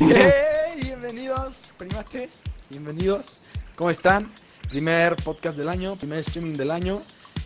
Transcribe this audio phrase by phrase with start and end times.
[0.00, 2.40] Hey, bienvenidos, primates.
[2.70, 3.40] Bienvenidos.
[3.76, 4.32] ¿Cómo están?
[4.70, 7.02] Primer podcast del año, primer streaming del año.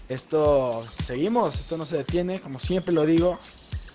[0.08, 3.40] Esto seguimos, esto no se detiene, como siempre lo digo.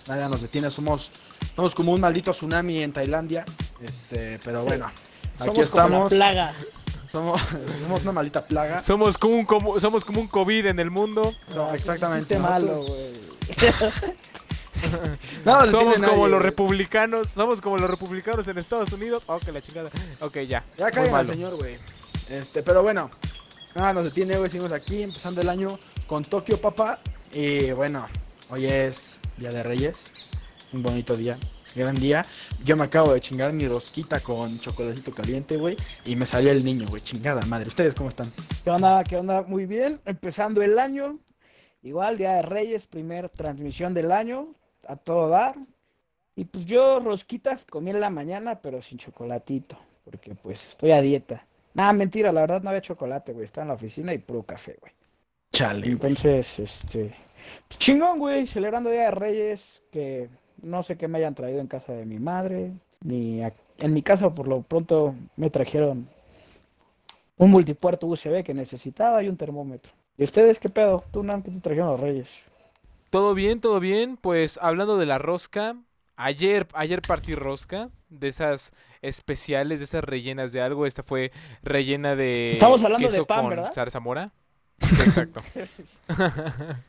[0.06, 1.10] Nada nos detiene, somos,
[1.54, 3.46] somos como un maldito tsunami en Tailandia.
[3.80, 4.84] Este, pero bueno,
[5.40, 6.08] aquí Somos como la estamos.
[6.10, 6.52] plaga.
[7.10, 7.40] Somos,
[7.82, 8.82] somos una maldita plaga.
[8.82, 11.32] Somos como un, como- somos como un COVID en el mundo.
[11.54, 12.38] No, exactamente.
[12.38, 13.12] Malo, güey.
[15.44, 16.42] No somos como nadie, los güey.
[16.42, 17.30] republicanos.
[17.30, 19.24] Somos como los republicanos en Estados Unidos.
[19.26, 19.90] Oh, que la chingada.
[20.20, 20.64] Ok, ya.
[20.76, 21.78] Ya Muy caen al señor, güey.
[22.28, 23.10] Este, pero bueno,
[23.74, 24.50] nada nos detiene, güey.
[24.50, 26.98] Seguimos aquí empezando el año con Tokio, papá.
[27.32, 28.06] Y bueno,
[28.50, 30.12] hoy es Día de Reyes.
[30.72, 31.38] Un bonito día,
[31.74, 32.26] gran día.
[32.64, 35.76] Yo me acabo de chingar mi rosquita con chocolatito caliente, güey.
[36.04, 37.02] Y me salió el niño, güey.
[37.02, 37.68] Chingada madre.
[37.68, 38.32] ¿Ustedes cómo están?
[38.64, 39.04] ¿Qué onda?
[39.04, 39.42] ¿Qué onda?
[39.42, 40.00] Muy bien.
[40.04, 41.18] Empezando el año.
[41.82, 44.48] Igual, Día de Reyes, primer transmisión del año.
[44.88, 45.54] A todo dar.
[46.34, 49.78] Y pues yo rosquitas comí en la mañana, pero sin chocolatito.
[50.04, 51.46] Porque pues estoy a dieta.
[51.74, 53.44] Nada, mentira, la verdad no había chocolate, güey.
[53.44, 54.92] Estaba en la oficina y puro café, güey.
[55.52, 55.92] Chale, güey.
[55.92, 57.14] Entonces, este.
[57.68, 58.46] pues, chingón, güey.
[58.46, 59.82] Celebrando Día de Reyes.
[59.90, 60.28] Que
[60.62, 62.72] no sé qué me hayan traído en casa de mi madre.
[63.02, 66.08] Ni a- en mi casa, por lo pronto, me trajeron
[67.36, 69.92] un multipuerto USB que necesitaba y un termómetro.
[70.16, 71.04] ¿Y ustedes qué pedo?
[71.12, 72.44] ¿Tú, Nan, qué te trajeron los Reyes?
[73.10, 74.16] Todo bien, todo bien.
[74.16, 75.76] Pues hablando de la rosca.
[76.16, 77.90] Ayer, ayer partí rosca.
[78.08, 80.86] De esas especiales, de esas rellenas de algo.
[80.86, 82.48] Esta fue rellena de.
[82.48, 83.72] Estamos hablando de pan, con ¿verdad?
[83.72, 84.32] zarzamora.
[84.78, 85.42] Sí, exacto.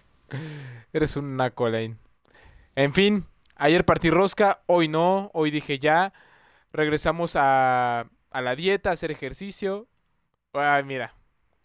[0.93, 1.69] Eres un naco.
[2.75, 6.13] En fin, ayer partí rosca, hoy no, hoy dije ya.
[6.73, 9.87] Regresamos a, a la dieta, a hacer ejercicio.
[10.53, 11.15] Ay, mira,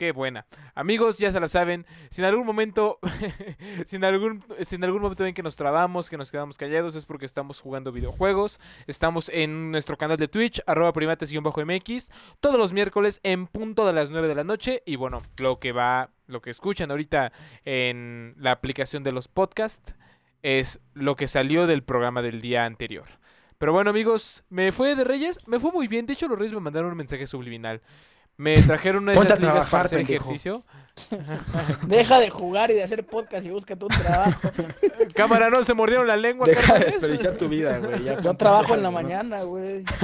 [0.03, 0.47] qué buena.
[0.75, 1.86] Amigos, ya se la saben.
[2.11, 2.98] Si en algún momento,
[3.86, 6.97] si en algún, si en algún momento ven que nos trabamos, que nos quedamos callados,
[6.97, 8.58] es porque estamos jugando videojuegos.
[8.89, 14.11] Estamos en nuestro canal de Twitch, arroba primates-mx, todos los miércoles en punto de las
[14.11, 14.83] 9 de la noche.
[14.86, 17.33] Y bueno, lo que va, lo que escuchan ahorita
[17.64, 19.95] en la aplicación de los podcasts
[20.42, 23.07] es lo que salió del programa del día anterior.
[23.58, 26.07] Pero bueno, amigos, me fue de Reyes, me fue muy bien.
[26.07, 27.83] De hecho, los Reyes me mandaron un mensaje subliminal.
[28.37, 30.25] Me trajeron una de Ponte esas a ligas para trabajar, hacer pendejo.
[30.25, 30.65] ejercicio.
[31.87, 34.51] Deja de jugar y de hacer podcast y búscate un trabajo.
[35.15, 36.47] Cámara, no se mordieron la lengua.
[36.47, 38.05] Deja de desperdiciar tu vida, güey.
[38.05, 39.09] ya Yo ponte trabajo en la algo, ¿no?
[39.09, 39.85] mañana, güey.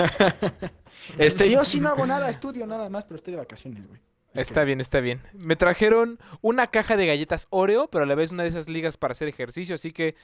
[1.16, 4.00] Este, yo sí no hago nada, estudio nada más, pero estoy de vacaciones, güey.
[4.34, 5.22] Está bien, está bien.
[5.32, 8.96] Me trajeron una caja de galletas Oreo, pero a la vez una de esas ligas
[8.98, 10.16] para hacer ejercicio, así que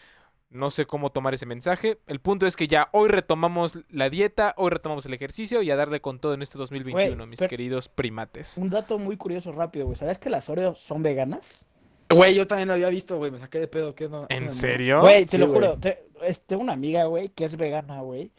[0.55, 1.99] no sé cómo tomar ese mensaje.
[2.07, 5.77] El punto es que ya hoy retomamos la dieta, hoy retomamos el ejercicio y a
[5.77, 8.57] darle con todo en este 2021, Güey, mis queridos primates.
[8.57, 9.97] Un dato muy curioso rápido, güey.
[9.97, 11.67] ¿Sabías que las Oreos son veganas?
[12.11, 13.31] Güey, yo también lo había visto, güey.
[13.31, 13.95] Me saqué de pedo.
[13.95, 14.29] ¿qué no?
[14.29, 14.51] qué ¿En no?
[14.51, 15.01] serio?
[15.01, 15.61] Güey, te Sí, lo güey.
[15.61, 15.79] juro.
[15.79, 15.99] te-
[16.47, 18.31] Tengo una amiga, güey, que es vegana, güey.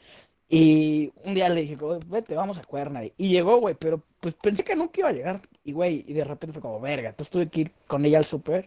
[0.48, 3.02] Y un día le dije, güey, vete, vamos a Cuerna.
[3.18, 5.42] Y llegó, güey, pero pues pensé que nunca iba a llegar.
[5.64, 7.10] Y, güey, y de repente fue como, verga.
[7.10, 8.66] Entonces tuve que ir con ella al súper.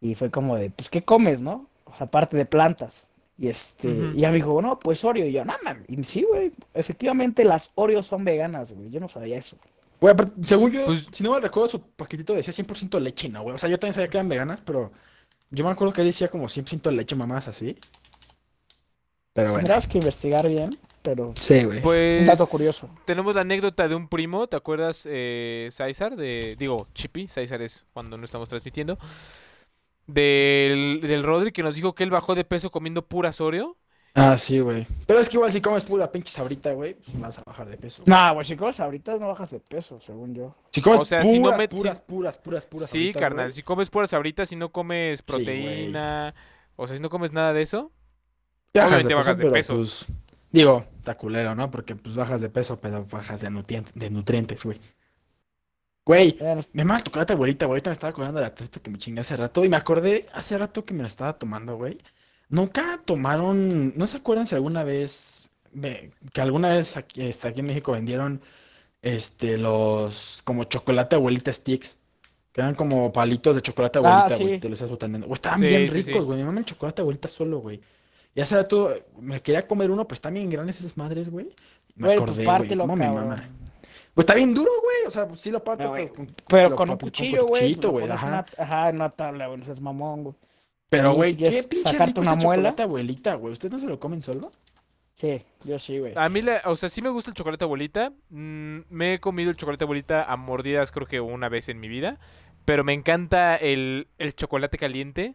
[0.00, 1.68] Y fue como de, pues, ¿qué comes, no?
[1.96, 3.06] O sea, aparte de plantas.
[3.38, 5.24] Y este, y ella me dijo, no, pues Oreo.
[5.26, 5.84] Y yo, no, mames.
[5.88, 8.90] Y sí, güey, efectivamente las Oreos son veganas, güey.
[8.90, 9.56] Yo no sabía eso.
[9.98, 13.42] Güey, pero según yo, Pues- si no me recuerdo, su paquetito decía 100% leche, ¿no,
[13.42, 13.54] güey?
[13.54, 14.92] O sea, yo también sabía que eran veganas, pero
[15.50, 17.76] yo me acuerdo que decía como 100% leche, mamás así.
[19.32, 19.58] Pero bueno.
[19.64, 21.78] Tendrás que investigar bien, pero Sí, güey.
[21.78, 22.90] un Pues dato curioso.
[23.04, 26.16] tenemos la anécdota de un primo, ¿te acuerdas, eh, César?
[26.16, 28.98] De, digo, Chippy, César es cuando no estamos transmitiendo.
[30.06, 33.76] Del, del Rodri que nos dijo que él bajó de peso comiendo puras Oreo.
[34.14, 34.86] Ah, sí, güey.
[35.06, 37.76] Pero es que igual si comes pura pinche sabrita, güey, pues vas a bajar de
[37.76, 38.02] peso.
[38.06, 40.54] No, güey, si comes ahorita no bajas de peso, según yo.
[40.72, 43.52] Si comes O sea, si no puras, me- puras, puras, puras, puras sí, sabritas, carnal,
[43.52, 46.34] si comes puras ahorita, si no comes proteína,
[46.76, 47.92] o sea, si no comes nada de eso,
[48.72, 49.74] bajas obviamente de bajas peso, de pero, peso.
[49.74, 50.06] pues,
[50.50, 51.70] digo, está culero, ¿no?
[51.70, 54.80] Porque pues bajas de peso, pero bajas de, de nutrientes, güey.
[56.06, 56.38] Güey,
[56.72, 57.74] Me mama tu chocolate, abuelita, güey.
[57.74, 59.64] Ahorita me estaba acordando de la testa que me chingué hace rato.
[59.64, 61.98] Y me acordé hace rato que me la estaba tomando, güey.
[62.48, 63.92] Nunca tomaron.
[63.98, 65.50] ¿No se acuerdan si alguna vez.
[65.72, 68.40] ve- que alguna vez aquí, este, aquí en México vendieron.
[69.02, 70.42] Este, los.
[70.44, 71.98] Como chocolate abuelita sticks.
[72.52, 74.54] Que eran como palitos de chocolate Ah, abuelita, güey.
[74.54, 74.60] sí.
[74.60, 75.18] Te los botando.
[75.18, 76.08] Güey, estaban Sí, bien sí, sí.
[76.12, 76.38] ricos, güey.
[76.38, 77.80] Me mama el chocolate abuelita solo, güey.
[78.32, 81.48] Y hace rato me quería comer uno, pues están bien grandes esas madres, güey.
[81.96, 82.78] Me Güey, acordé, pues güey.
[82.78, 83.48] cómo me mama.
[84.16, 84.96] Pues está bien duro, güey.
[85.06, 86.04] O sea, pues sí lo parto, No, güey.
[86.06, 88.10] pero con- Pero lo con un cuchillo, güey.
[88.10, 88.26] ajá.
[88.26, 89.58] una- Ajá, en una tabla, güey.
[89.58, 90.34] No seas mamón, güey.
[90.88, 92.62] Pero, güey, si qué pinche sacarte rico una muela.
[92.70, 93.52] chocolate abuelita, güey.
[93.52, 94.50] ¿Ustedes no se lo comen solo?
[95.12, 96.14] Sí, yo sí, güey.
[96.16, 98.12] a mí, la- o sea, sí me gusta el chocolate abuelita.
[98.30, 101.88] Mm, me he comido el chocolate abuelita a mordidas creo que una vez en mi
[101.88, 102.18] vida,
[102.64, 105.34] pero me encanta el, el chocolate caliente.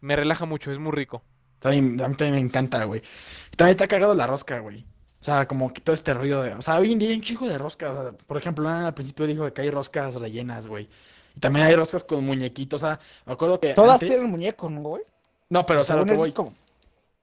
[0.00, 1.22] Me relaja mucho, es muy rico.
[1.58, 3.02] También, a mí también me encanta, güey.
[3.56, 4.84] También está cagado la rosca, güey.
[5.22, 6.52] O sea, como que todo este ruido de...
[6.54, 7.96] O sea, hoy en día hay un chico de roscas.
[7.96, 10.88] O sea, por ejemplo, al principio dijo que hay roscas rellenas, güey.
[11.36, 12.82] Y también hay roscas con muñequitos.
[12.82, 15.04] O sea, me acuerdo que Todas antes- tienen muñeco, ¿no, güey?
[15.48, 16.30] No, pero o sea, lo que voy...
[16.30, 16.52] es como-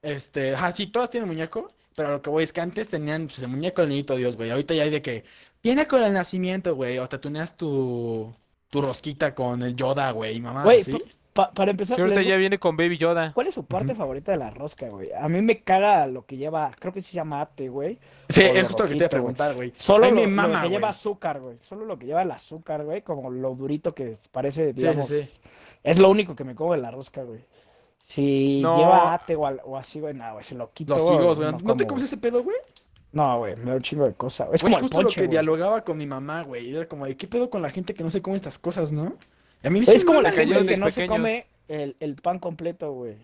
[0.02, 3.40] Este, ajá, sí, todas tienen muñeco, pero lo que voy es que antes tenían pues,
[3.42, 4.50] el muñeco del niñito Dios, güey.
[4.50, 5.26] Ahorita ya hay de que
[5.62, 8.32] viene con el nacimiento, güey, o te tuneas tu,
[8.70, 10.92] tu rosquita con el Yoda, güey, mamá, Güey, ¿sí?
[11.40, 13.32] Pa- pa- para empezar, Sí, ahorita les- ya viene con Baby Yoda.
[13.34, 15.10] ¿cuál es su parte favorita de la rosca, güey?
[15.20, 18.00] A mí me caga lo que lleva, creo que se llama ate, güey.
[18.30, 19.74] Sí, lo es justo lo que te iba a preguntar, güey.
[19.78, 20.70] Solo lo, lo que güey.
[20.70, 21.58] lleva azúcar, güey.
[21.60, 23.02] Solo lo que lleva el azúcar, güey.
[23.02, 25.08] Como lo durito que parece, sí, digamos.
[25.08, 25.22] sí.
[25.84, 27.46] Es lo único que me como de la rosca, güey.
[27.98, 28.78] Si No.
[28.78, 30.44] lleva ate o, o así, güey, nada, güey.
[30.44, 30.96] Se lo quito.
[30.96, 31.52] Los higos, güey.
[31.52, 32.56] no ¿No te comes ese pedo, güey?
[33.12, 34.50] No, güey, me da un chingo de cosas.
[34.54, 35.32] Es como el justo lo ponche, que güey.
[35.32, 36.70] dialogaba con mi mamá, güey.
[36.70, 38.92] y Era como de, ¿qué pedo con la gente que no se come estas cosas,
[38.92, 39.16] no?
[39.64, 42.92] A mí Es como me la gente que no se come el, el pan completo,
[42.94, 43.16] güey.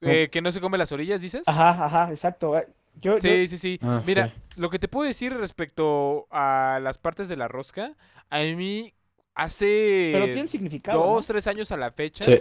[0.00, 1.42] Eh, que no se come las orillas, dices.
[1.46, 2.54] Ajá, ajá, exacto.
[3.00, 3.78] yo- Sí, sí, sí.
[3.82, 4.32] Ah, Mira, sí.
[4.56, 7.92] lo que te puedo decir respecto a las partes de la rosca,
[8.28, 8.92] a mí
[9.34, 10.98] hace pero tiene significado.
[11.02, 11.26] dos, ¿no?
[11.34, 12.40] tres años a la fecha, Sí.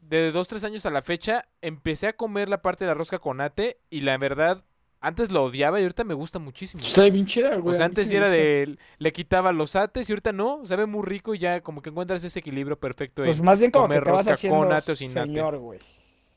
[0.00, 3.18] de dos, tres años a la fecha, empecé a comer la parte de la rosca
[3.18, 4.64] con ate y la verdad,
[5.00, 6.82] antes lo odiaba y ahorita me gusta muchísimo.
[6.82, 7.74] Sabe bien chida, güey.
[7.74, 11.04] O sea, antes sí era de, le quitaba los ates y ahorita no, sabe muy
[11.04, 13.24] rico y ya como que encuentras ese equilibrio perfecto.
[13.24, 15.26] Pues más bien como que comer te vas haciendo con ate o sin ate.
[15.26, 15.78] señor, güey.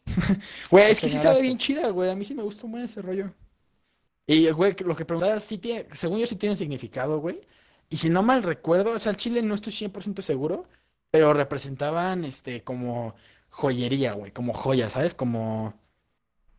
[0.69, 2.09] Güey, es que sí sabe que- bien chida, güey.
[2.09, 3.31] A mí sí me gusta un buen ese rollo.
[4.25, 7.41] Y, güey, lo que preguntaba, sí tiene, según yo sí tiene un significado, güey.
[7.89, 10.65] Y si no mal recuerdo, o sea, el chile no estoy 100% seguro,
[11.11, 13.15] pero representaban, este, como
[13.49, 15.13] joyería, güey, como joyas, ¿sabes?
[15.13, 15.73] Como,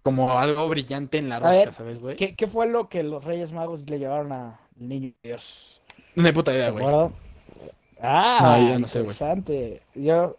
[0.05, 2.17] como algo brillante en la A rosca, ver, ¿sabes, güey?
[2.17, 5.83] ¿Qué, ¿Qué fue lo que los Reyes Magos le llevaron al niño Dios?
[6.17, 6.87] No hay puta ¿De idea, güey.
[6.87, 7.13] acuerdo?
[8.01, 9.19] Ah, No, yo no sé, güey.
[9.19, 9.83] interesante.
[9.95, 10.39] Yo,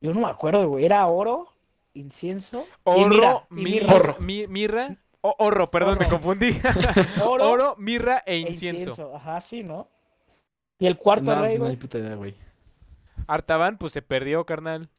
[0.00, 0.84] yo no me acuerdo, güey.
[0.84, 1.48] Era oro,
[1.94, 3.94] incienso y Oro, mirra, y mirra, mirra.
[3.94, 4.16] Horro.
[4.18, 6.50] mi- mirra, o- horro, perdón, me confundí.
[7.14, 9.14] Oro, Oro, mirra e e incienso.
[9.14, 9.88] Ajá, sí, ¿no?
[10.78, 12.34] Y el cuarto No, rey, no güey, hay puta idea, güey.
[13.26, 14.90] Artaban, pues se perdió, carnal.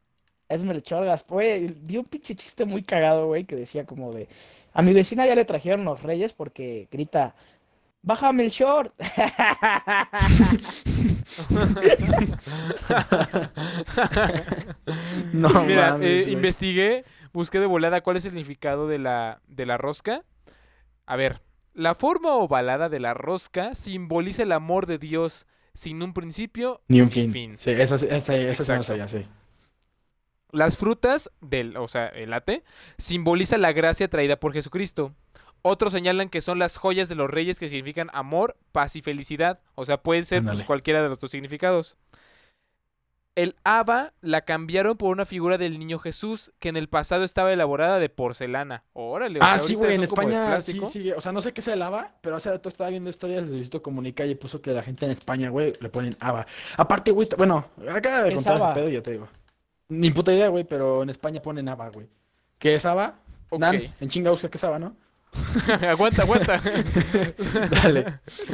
[0.53, 1.07] Es Melchor.
[1.27, 4.27] Güey, vi un pinche chiste muy cagado, güey, que decía como de...
[4.73, 7.35] A mi vecina ya le trajeron los reyes porque grita...
[8.03, 8.91] ¡Baja Melchor!
[15.33, 19.65] No Mira, mames, eh, investigué, busqué de volada cuál es el significado de la, de
[19.65, 20.23] la rosca.
[21.05, 21.41] A ver,
[21.73, 27.01] la forma ovalada de la rosca simboliza el amor de Dios sin un principio Ni
[27.01, 27.57] un fin.
[27.57, 29.25] Sí, esa, esa, esa, esa sí sabía, sí.
[30.51, 32.63] Las frutas del, o sea, el ate,
[32.97, 35.13] simboliza la gracia traída por Jesucristo.
[35.63, 39.59] Otros señalan que son las joyas de los reyes que significan amor, paz y felicidad.
[39.75, 41.97] O sea, pueden ser pues, cualquiera de los dos significados.
[43.33, 47.53] El haba la cambiaron por una figura del niño Jesús que en el pasado estaba
[47.53, 48.83] elaborada de porcelana.
[48.91, 51.11] Órale, o Ah, sea, sí, güey, en España sí, sí.
[51.13, 53.81] O sea, no sé qué se lava, pero hace rato estaba viendo historias de Luisito
[53.81, 56.45] Comunica y puso que la gente en España, güey, le ponen haba.
[56.75, 58.73] Aparte, güey, bueno, acaba de ¿Qué es contar ese haba?
[58.73, 59.29] pedo y yo te digo.
[59.91, 62.07] Ni puta idea, güey, pero en España ponen haba, güey.
[62.57, 63.19] ¿Qué es haba?
[63.51, 64.95] Nan, en chinga busca qué es haba, ¿no?
[65.89, 66.61] aguanta, aguanta.
[67.69, 68.05] Dale.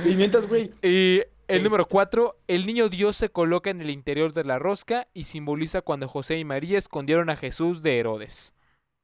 [0.05, 3.89] Y mientras, güey, Y el Es- número cuatro, el niño Dios se coloca en el
[3.89, 8.53] interior de la rosca y simboliza cuando José y María escondieron a Jesús de Herodes.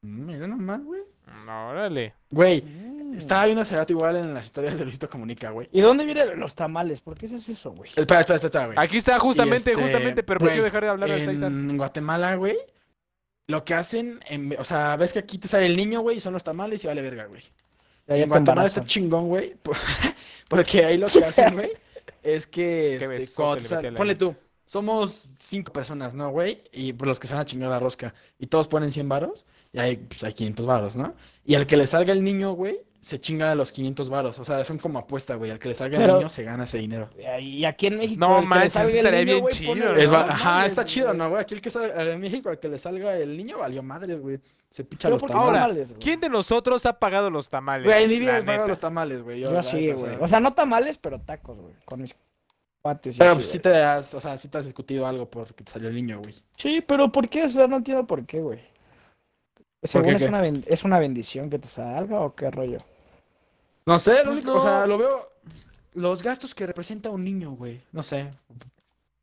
[0.01, 1.01] mira nomás, güey.
[1.46, 2.13] No, órale.
[2.31, 2.92] Güey, Mm.
[3.17, 5.70] Estaba viendo hace rato igual en las historias de Luisito Comunica, güey.
[5.72, 7.01] ¿Y dónde vienen los tamales?
[7.01, 7.89] ¿Por qué haces eso, güey?
[7.96, 8.77] Espera, espera, espera, güey.
[8.79, 11.51] Aquí está justamente, este, justamente, pero güey, quiero dejar de hablar de César.
[11.51, 12.58] En Guatemala, güey,
[13.48, 16.20] lo que hacen, en- o sea, ves que aquí te sale el niño, güey, y
[16.20, 17.41] son los tamales y vale verga, güey.
[18.08, 19.55] Ya En te Guatemala está chingón, güey.
[19.55, 19.77] por-
[20.50, 21.72] Porque ahí lo que hacen, güey,
[22.22, 26.63] es que, Qué este, te al ponle tú, somos cinco personas, ¿no, güey?
[26.72, 28.13] Y pues, los que se van a chingar la rosca.
[28.39, 31.13] Y todos ponen 100 varos, y hay, pues, hay 500 varos, ¿no?
[31.46, 34.39] Y al que le salga el niño, güey, se chinga los 500 varos.
[34.39, 35.51] O sea, son como apuesta, güey.
[35.51, 37.10] Al que le salga el niño, se gana ese dinero.
[37.41, 39.95] Y aquí en México, No manches, estaría bien güey, chido, pone- ¿no?
[39.95, 41.17] Es va- no Ajá, mames, está chido, güey.
[41.17, 41.41] ¿no, güey?
[41.41, 44.39] Aquí el que salga, en México, al que le salga el niño, valió madres, güey.
[44.69, 45.89] Se picha Pero los ¿por qué tamales.
[45.91, 46.00] Ahora?
[46.01, 47.86] ¿quién de nosotros ha pagado los tamales?
[47.86, 48.65] Güey, ni bien neta.
[48.65, 49.41] los tamales, güey.
[49.41, 50.15] Yo, sí, neta, güey.
[50.22, 51.74] O sea, no tamales, pero tacos, güey.
[51.86, 52.15] Con mis
[52.81, 53.15] cuates.
[53.15, 55.63] y Pero así, pues sí te has, o sea, sí te has discutido algo porque
[55.65, 56.33] te salió el niño, güey.
[56.55, 57.43] Sí, pero ¿por qué?
[57.43, 58.60] O sea, no entiendo por qué, güey.
[59.83, 60.29] Según qué, es qué?
[60.29, 62.77] una, es una bendición que te salga o qué rollo.
[63.85, 64.87] No sé, lo Pues único, o sea, no.
[64.87, 65.29] lo veo.
[65.93, 67.81] Los gastos que representa un niño, güey.
[67.91, 68.31] No sé.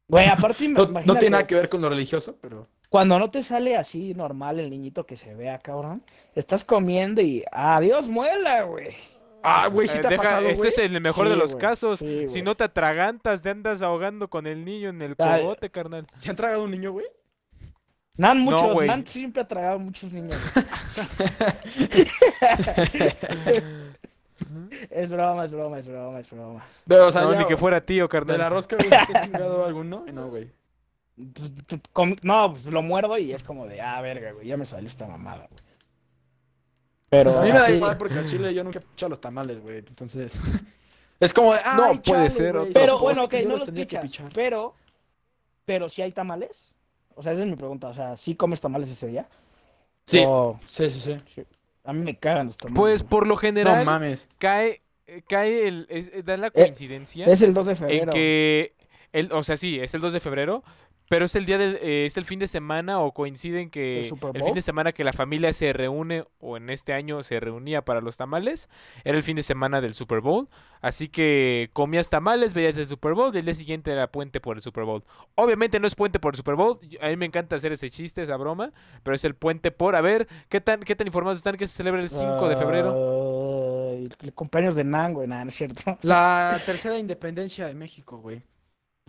[0.08, 2.66] Güey, aparte, No, no tiene nada que ver con lo religioso, pero.
[2.88, 6.02] cuando no te sale así normal el niñito que se vea, cabrón,
[6.34, 8.88] estás comiendo y adiós muela, güey.
[9.42, 12.00] Ah, güey, sí Eh, te ha deja- pasado, ese es el mejor de los casos.
[12.00, 15.42] sí, si no te atragantas, te andas ahogando con el niño en el Ay.
[15.42, 16.06] cogote, carnal.
[16.16, 17.06] ¿Se han tragado un niño, güey?
[18.16, 18.88] Nan muchos, güey.
[18.88, 20.36] Nan siempre ha tragado muchos niños.
[24.90, 26.64] es broma, es broma, es broma, es broma.
[26.86, 28.38] Pero, o sea, no, ya, ni que fuera tío, de carnal.
[28.38, 30.04] la rosca, güey, ¿te has chingado alguno?
[30.06, 30.50] Y no, güey.
[32.22, 35.06] No, pues lo muerdo y es como de, ah, verga, güey, ya me salió esta
[35.06, 35.62] mamada, güey.
[37.08, 39.10] Pero Pues a mí me da así- igual porque al chile yo nunca he pichado
[39.10, 39.78] los tamales, güey.
[39.78, 40.32] Entonces.
[41.20, 41.58] Es como de.
[41.76, 44.32] No, "Ay, puede chale, ser, Pero bueno, ok, no los los tendría que pichas, pichar".
[44.32, 44.74] pero,
[45.66, 46.74] pero si hay tamales.
[47.14, 47.88] O sea, esa es mi pregunta.
[47.88, 49.26] O sea, ¿sí comes tamales ese día?
[50.06, 50.22] Sí.
[50.26, 51.44] O- Sí, sí, sí.
[51.84, 52.76] A mí me cagan los tamales.
[52.78, 54.28] Pues por lo No general mames.
[54.38, 58.12] cae, eh, cae el, es- eh, da la coincidencia es el 2 de en febrero.
[58.12, 58.74] que,
[59.12, 60.62] el, o sea, sí, es el 2 de febrero,
[61.10, 63.98] pero es el día del, eh, es el fin de semana o coincide en que
[63.98, 67.40] ¿El el fin de semana que la familia se reúne o en este año se
[67.40, 68.70] reunía para los tamales,
[69.02, 70.48] era el fin de semana del Super Bowl,
[70.80, 74.56] así que comías tamales, veías el Super Bowl y el día siguiente era puente por
[74.56, 75.02] el Super Bowl.
[75.34, 78.22] Obviamente no es puente por el Super Bowl, a mí me encanta hacer ese chiste,
[78.22, 81.56] esa broma, pero es el puente por, a ver, ¿qué tan, qué tan informados están
[81.56, 83.90] que se celebra el 5 de febrero?
[83.90, 85.98] Ay, el cumpleaños de Nan, güey, nada, no es cierto.
[86.02, 88.44] La tercera independencia de México, güey.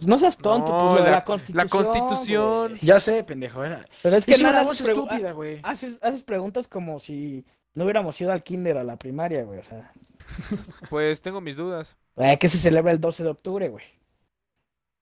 [0.05, 1.67] No seas tonto, No, pues lo de la- la, la constitución.
[1.69, 2.67] Constitución.
[2.71, 2.81] güey.
[2.81, 3.63] Ya sé, pendejo.
[3.63, 3.85] Era.
[4.01, 5.59] Pero es que Es una nada, voz haces, pregu- estúpida, güey.
[5.63, 9.59] haces, haces preguntas como si no hubiéramos ido al kinder a la primaria, güey.
[9.59, 9.91] O sea,
[10.89, 13.85] Pues tengo mis dudas, eh, que se celebra el 12 de octubre, güey.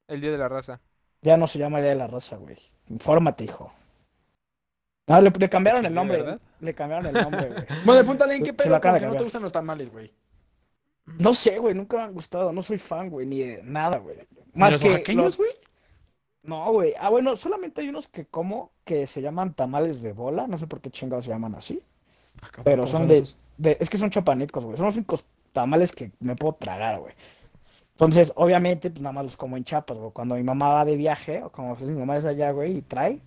[0.07, 0.81] el Día de la Raza.
[1.21, 2.57] Ya no se llama Día de la Raza, güey.
[2.87, 3.71] Infórmate, hijo.
[5.07, 6.17] No, le, le cambiaron el nombre.
[6.17, 6.39] ¿verdad?
[6.59, 7.65] Le cambiaron el nombre, güey.
[7.85, 10.11] Bueno, pregúntale en qué pedo, porque no te gustan los tamales, güey.
[11.19, 12.51] No sé, güey, nunca me han gustado.
[12.53, 14.17] No soy fan, güey, ni de nada, güey.
[14.59, 15.51] ¿Ni Más los que los- güey?
[16.43, 16.93] No, güey.
[16.99, 20.47] Ah, bueno, solamente hay unos que como que se llaman tamales de bola.
[20.47, 21.81] No sé por qué chingados se llaman así.
[22.63, 24.77] Pero son de, de- Es que son chapanecos, güey.
[24.77, 27.13] Son los únicos tamales que me puedo tragar, güey.
[27.91, 30.11] Entonces, obviamente, pues nada más los como en Chiapas, güey.
[30.11, 32.81] Cuando mi mamá va de viaje, o como pues, mi mamá es allá, güey, y
[32.81, 33.19] trae,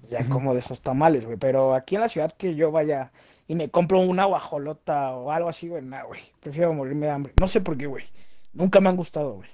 [0.00, 1.36] pues, ya como de esos tamales, güey.
[1.36, 3.10] Pero aquí en la ciudad que yo vaya
[3.48, 6.20] y me compro una guajolota o algo así, güey, nada, güey.
[6.40, 7.32] Prefiero morirme de hambre.
[7.40, 8.04] No sé por qué, güey.
[8.52, 9.48] Nunca me han gustado, güey.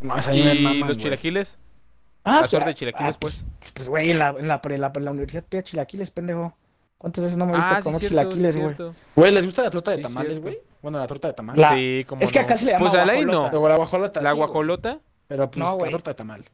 [0.00, 1.58] No, a mí me ¿Y maman, los chilaquiles?
[2.24, 3.44] Ah, La torta de ah, chilaquiles, ah, pues.
[3.74, 6.56] Pues, güey, en la, en la, en la, en la universidad pide chilaquiles, pendejo.
[6.98, 8.56] ¿Cuántas veces no me viste Ah, sí, comer cierto, chilaquiles,
[9.14, 9.32] güey?
[9.32, 10.58] ¿les gusta la torta de Sí, tamales, güey?
[10.82, 11.60] Bueno, la torta de tamales.
[11.60, 12.44] La- Sí, como es que no.
[12.44, 13.50] acá se le llama Pues a la ahí no.
[13.68, 14.20] la guajolota.
[14.20, 15.00] La guajolota.
[15.28, 16.44] Pero pues No, la torta de tamal.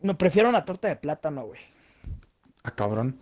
[0.00, 1.60] No, prefiero una torta de plátano, güey.
[2.62, 3.18] Ah, cabrón.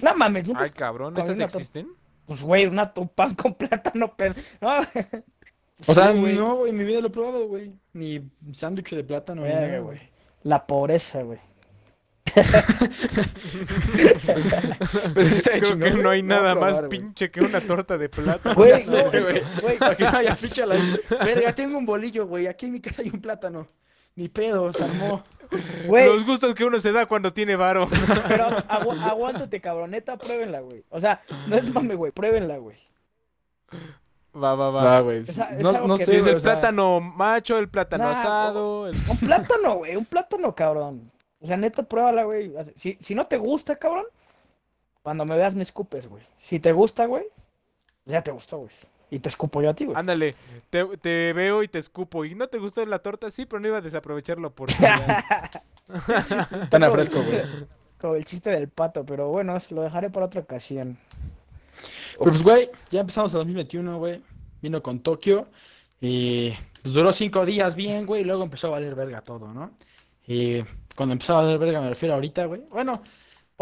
[0.00, 0.64] No mames, nunca.
[0.64, 1.88] Ay, cabrón, ¿esas existen?
[2.26, 4.34] Pues, güey, una un pan con plátano, pero.
[4.60, 4.70] No,
[5.86, 7.72] O sea, Sí, no, güey, en mi vida lo he probado, güey.
[7.92, 8.22] Ni
[8.52, 9.98] sándwich de plátano, ni nada, güey.
[10.42, 11.38] La pobreza, güey.
[15.14, 17.00] Pero sí Creo chingón, que no hay Lo voy a nada más probar, güey.
[17.00, 18.54] pinche que una torta de plátano.
[18.54, 19.42] Güey, Ya no, sé, es que- güey.
[19.62, 20.76] güey, Para que no haya ficha la
[21.24, 22.46] Verga, tengo un bolillo, güey.
[22.46, 23.68] Aquí en mi casa hay un plátano.
[24.16, 25.24] Ni pedo, se armó.
[25.86, 27.88] güey, Los gustos que uno se da cuando tiene varo.
[28.28, 30.84] pero agu- aguántate, cabroneta, pruébenla, güey.
[30.90, 32.76] O sea, no es mame, güey, pruébenla, güey.
[34.34, 34.96] Va, va, va.
[34.96, 35.24] Ah, güey.
[35.26, 38.86] Es No, no sé, güey, el o sea, plátano macho, el plátano Nah, asado.
[38.88, 41.02] el- Un plátano, güey, un plátano, cabrón.
[41.40, 42.52] O sea, neta, pruébala, güey.
[42.76, 44.04] Si, si no te gusta, cabrón,
[45.02, 46.22] cuando me veas me escupes, güey.
[46.36, 47.24] Si te gusta, güey,
[48.04, 48.70] ya te gustó, güey.
[49.12, 49.96] Y te escupo yo a ti, güey.
[49.98, 50.36] Ándale,
[50.70, 52.24] te, te veo y te escupo.
[52.24, 53.28] ¿Y no te gustó la torta?
[53.32, 55.24] Sí, pero no iba a desaprovechar la oportunidad.
[56.68, 57.40] Tan el fresco, güey.
[58.00, 60.96] Como el chiste del pato, pero bueno, eso lo dejaré para otra ocasión.
[62.18, 64.22] Pero pues, güey, ya empezamos el 2021, güey.
[64.60, 65.48] Vino con Tokio.
[66.00, 68.22] Y pues duró cinco días bien, güey.
[68.22, 69.70] Y luego empezó a valer verga todo, ¿no?
[70.26, 70.62] Y
[70.94, 72.62] cuando empezó a valer verga me refiero a ahorita, güey.
[72.70, 73.02] Bueno,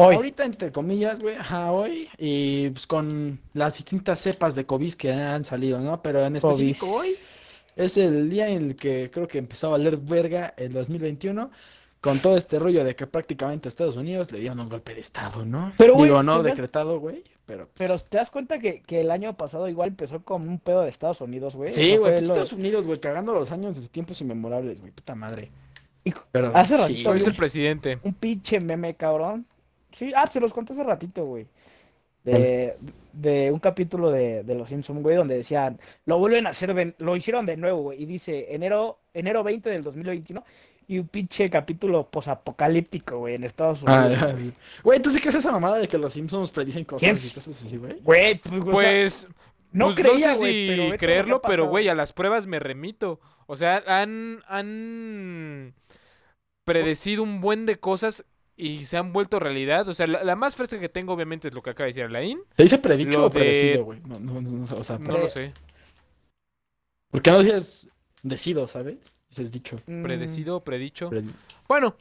[0.01, 1.35] Hoy, ahorita entre comillas, güey.
[1.35, 2.07] Ajá, hoy.
[2.17, 6.01] Y pues con las distintas cepas de COVID que han salido, ¿no?
[6.01, 6.99] Pero en específico COVID.
[6.99, 7.15] hoy
[7.75, 11.51] es el día en el que creo que empezó a valer verga el 2021.
[11.99, 15.01] Con todo este rollo de que prácticamente a Estados Unidos le dieron un golpe de
[15.01, 15.73] estado, ¿no?
[15.77, 17.25] Pero, güey, Digo, no decretado, güey.
[17.49, 20.59] Pero, pues, pero ¿te das cuenta que, que el año pasado igual empezó con un
[20.59, 21.69] pedo de Estados Unidos, güey?
[21.69, 25.15] Sí, güey, lo de- Estados Unidos, güey, cagando los años desde tiempos inmemorables, güey, puta
[25.15, 25.49] madre.
[26.03, 27.99] Hijo, Pero, hace sí, ratito Soy vi el presidente.
[28.03, 29.45] un pinche meme, cabrón.
[29.91, 31.47] Sí, ah, te los conté hace ratito, güey.
[32.23, 32.75] De,
[33.13, 36.93] de un capítulo de, de Los Simpsons, güey, donde decían, lo vuelven a hacer, de-
[36.99, 38.01] lo hicieron de nuevo, güey.
[38.03, 40.43] Y dice, enero, enero 20 del 2021,
[40.89, 44.21] y un pinche capítulo posapocalíptico, güey, en Estados Ah, Unidos.
[44.21, 44.53] ya, sí.
[44.83, 47.15] Güey, ¿tú sí crees esa mamada de que los Simpsons predicen cosas ¿Quién?
[47.15, 47.99] y cosas así, güey?
[48.01, 49.27] Güey, pues, o sea, Pues,
[49.71, 52.59] no pues, creía, no sé güey, si pero creerlo, pero güey, a las pruebas me
[52.59, 53.19] remito.
[53.45, 55.73] O sea, han, han
[56.65, 58.25] predecido un buen de cosas
[58.57, 59.87] y se han vuelto realidad.
[59.89, 62.03] O sea, la, la más fresca que tengo, obviamente, es lo que acaba de decir
[62.03, 62.39] Alain.
[62.55, 63.99] ¿Te dice predicho Lo o de- predecido, güey?
[64.07, 65.53] No, no, no, no, o sea, No lo sé.
[67.11, 67.87] ¿por qué no dices
[68.23, 68.97] decido, sabes?
[69.29, 69.79] Dices dicho.
[69.85, 71.09] mm, Predecido, predicho.
[71.09, 71.31] Predi-
[71.67, 71.95] Bueno,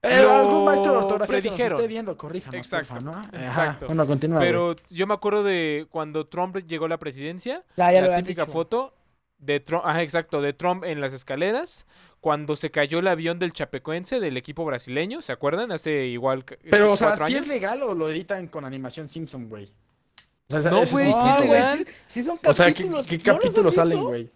[0.00, 3.10] Eh, Lo algún maestro de ortografía que nos esté viendo, corríjanos, Exacto, porfa, ¿no?
[3.18, 3.30] Ajá.
[3.36, 3.86] exacto.
[3.86, 4.48] Bueno, continúa, güey.
[4.48, 8.16] Pero yo me acuerdo de cuando Trump llegó a la presidencia, Ya, ya lo la
[8.18, 8.52] típica dicho.
[8.52, 8.94] foto
[9.38, 11.84] de Trump, ajá, exacto, de Trump en las escaleras,
[12.20, 15.72] cuando se cayó el avión del Chapecoense del equipo brasileño, ¿se acuerdan?
[15.72, 17.42] Hace igual Pero, o sea, cuatro ¿sí años.
[17.42, 19.68] es legal o lo editan con animación Simpson, güey?
[20.48, 21.10] O sea, No, es güey, sí
[21.40, 23.06] es güey, sí, sí son O sea, ¿qué, capítulos.
[23.08, 24.30] qué ¿no los has capítulos salen, güey?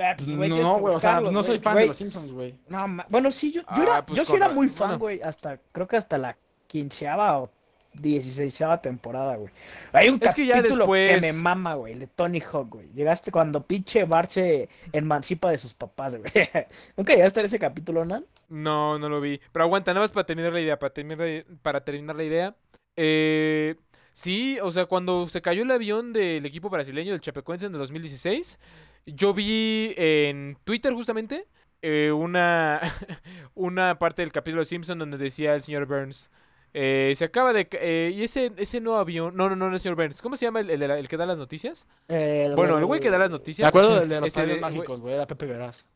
[0.00, 2.54] Ah, pues, güey, No, güey, o sea, no soy fan Güey, de los Simpsons, güey.
[2.68, 4.88] No, ma- bueno, sí, yo, yo, Ah, era, pues yo sí era ra- muy fan,
[4.90, 4.98] bueno.
[5.00, 6.36] güey, hasta, creo que hasta la
[6.68, 7.50] quinceava o
[7.94, 9.50] dieciséisava temporada, güey.
[9.92, 12.88] Hay un Es que ya capítulo que después- me mama, güey, de Tony Hawk, güey.
[12.94, 16.30] Llegaste cuando pinche Bart se emancipa de sus papás, güey.
[16.96, 18.24] ¿Nunca llegaste a ese capítulo, Nan?
[18.48, 19.40] No, no lo vi.
[19.52, 22.54] Pero aguanta, nada más para terminar la idea, para terminar, para terminar la idea.
[22.96, 23.74] Eh,
[24.22, 27.78] sí, o sea, cuando se cayó el avión del equipo brasileño del Chapecoense en el
[27.78, 28.58] 2016,
[29.06, 31.46] yo vi en Twitter justamente
[31.82, 32.80] eh, una,
[33.54, 36.30] una parte del capítulo de Simpson donde decía el señor Burns.
[36.74, 37.68] eh, se acaba de...
[37.72, 39.36] eh, y ese, ese nuevo avión...
[39.36, 40.20] No, no, no, no, el señor Burns.
[40.20, 41.86] ¿Cómo se llama el, que da las noticias?
[42.08, 43.68] El- Bueno, el güey que da las Me noticias.
[43.68, 45.86] acuerdo del de los padres mágicos, güey, era Pepe Verás.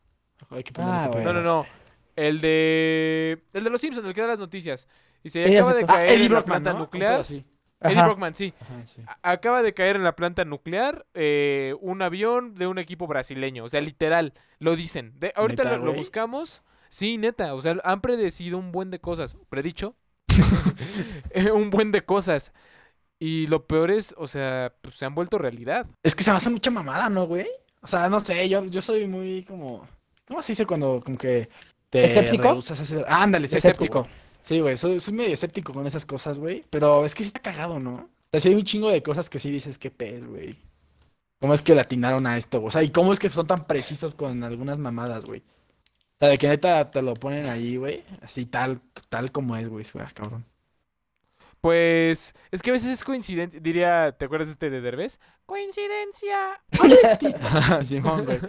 [0.49, 1.23] Hay que ponerle Ah, Pepe.
[1.25, 1.65] No, no, no.
[2.15, 3.39] El de...
[3.53, 4.87] El de los Simpsons, el que da las noticias.
[5.23, 5.83] Y se acaba de.
[5.83, 6.79] Ah, caer Eddie en la Brockman, planta ¿no?
[6.79, 7.19] Nuclear.
[7.21, 7.45] así.
[7.83, 8.05] Eddie Ajá.
[8.07, 8.53] Brockman, sí.
[8.59, 9.01] Ajá, sí.
[9.07, 13.63] A- Acaba de caer en la planta nuclear eh, un avión de un equipo brasileño.
[13.65, 15.13] O sea, literal, lo dicen.
[15.19, 16.63] De, ahorita ¿Neta, lo, buscamos.
[16.89, 17.53] Sí, neta.
[17.55, 19.37] O sea, han predecido un buen de cosas.
[19.49, 19.95] Predicho.
[21.53, 22.53] Un buen de cosas.
[23.19, 25.85] Y lo peor es, o sea, pues, se han vuelto realidad.
[26.03, 27.47] Es que se me hace mucha mamada, ¿no, güey?
[27.81, 29.87] O sea, no sé, yo, yo soy muy como...
[30.27, 31.49] ¿Cómo se dice cuando como que
[31.89, 32.49] te ¿Escéptico?
[32.49, 33.05] rehusas a hacer...
[33.07, 33.99] Ah, ándale, Escéptico.
[34.01, 34.07] escéptico.
[34.43, 36.65] Sí, güey, soy, soy medio escéptico con esas cosas, güey.
[36.69, 37.95] Pero es que sí está cagado, ¿no?
[37.95, 40.57] O sea, sí hay un chingo de cosas que sí dices, qué pez, güey.
[41.39, 42.63] ¿Cómo es que le atinaron a esto?
[42.63, 45.39] O sea, ¿y cómo es que son tan precisos con algunas mamadas, güey?
[45.39, 48.03] O sea, de que neta te lo ponen ahí, güey.
[48.21, 49.85] Así tal, tal como es, güey.
[50.13, 50.45] Cabrón.
[51.61, 53.59] Pues es que a veces es coincidencia.
[53.61, 55.21] Diría, ¿te acuerdas este de Derbez?
[55.45, 56.61] Coincidencia.
[57.83, 58.39] Simón, güey.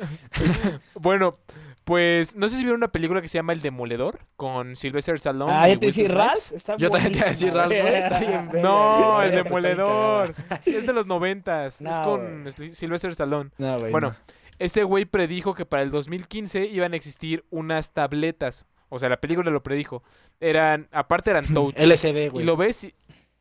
[0.94, 1.38] Bueno,
[1.84, 5.52] pues no sé si vieron una película que se llama El Demoledor con Sylvester Stallone.
[5.52, 6.08] Ah, y ya te decía.
[6.08, 6.52] Ralph.
[6.52, 10.34] Está Yo también te iba a decir Ralph, No, güey, el Demoledor.
[10.64, 11.80] Es de los noventas.
[11.80, 13.50] es No, con Sylvester Stallone.
[13.58, 13.78] No.
[13.78, 14.16] Bueno, no.
[14.58, 18.66] ese güey predijo que para el 2015 iban a existir unas tabletas.
[18.88, 20.02] O sea, la película lo predijo.
[20.40, 21.74] Eran, aparte eran touch.
[21.76, 22.46] LCD, y güey.
[22.46, 22.94] lo ves y...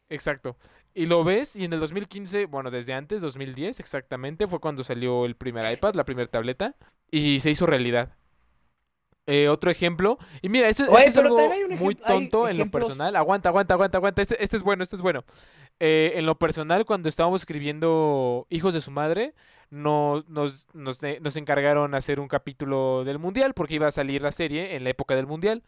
[0.10, 0.58] Exacto.
[0.93, 5.25] Y lo ves y en el 2015, bueno, desde antes, 2010 exactamente, fue cuando salió
[5.25, 6.75] el primer iPad, la primera tableta,
[7.10, 8.13] y se hizo realidad.
[9.26, 11.40] Eh, otro ejemplo, y mira, esto, Oye, esto es algo
[11.80, 13.16] muy tonto en lo personal.
[13.16, 14.22] Aguanta, aguanta, aguanta, aguanta.
[14.22, 15.24] Este, este es bueno, este es bueno.
[15.80, 19.34] Eh, en lo personal, cuando estábamos escribiendo Hijos de su Madre,
[19.70, 24.22] no- nos, nos, eh, nos encargaron hacer un capítulo del Mundial, porque iba a salir
[24.22, 25.64] la serie en la época del Mundial.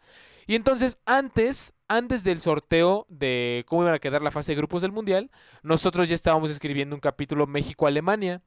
[0.46, 4.82] Y entonces, antes, antes del sorteo de cómo iban a quedar la fase de grupos
[4.82, 5.30] del Mundial,
[5.62, 8.42] nosotros ya estábamos escribiendo un capítulo México-Alemania.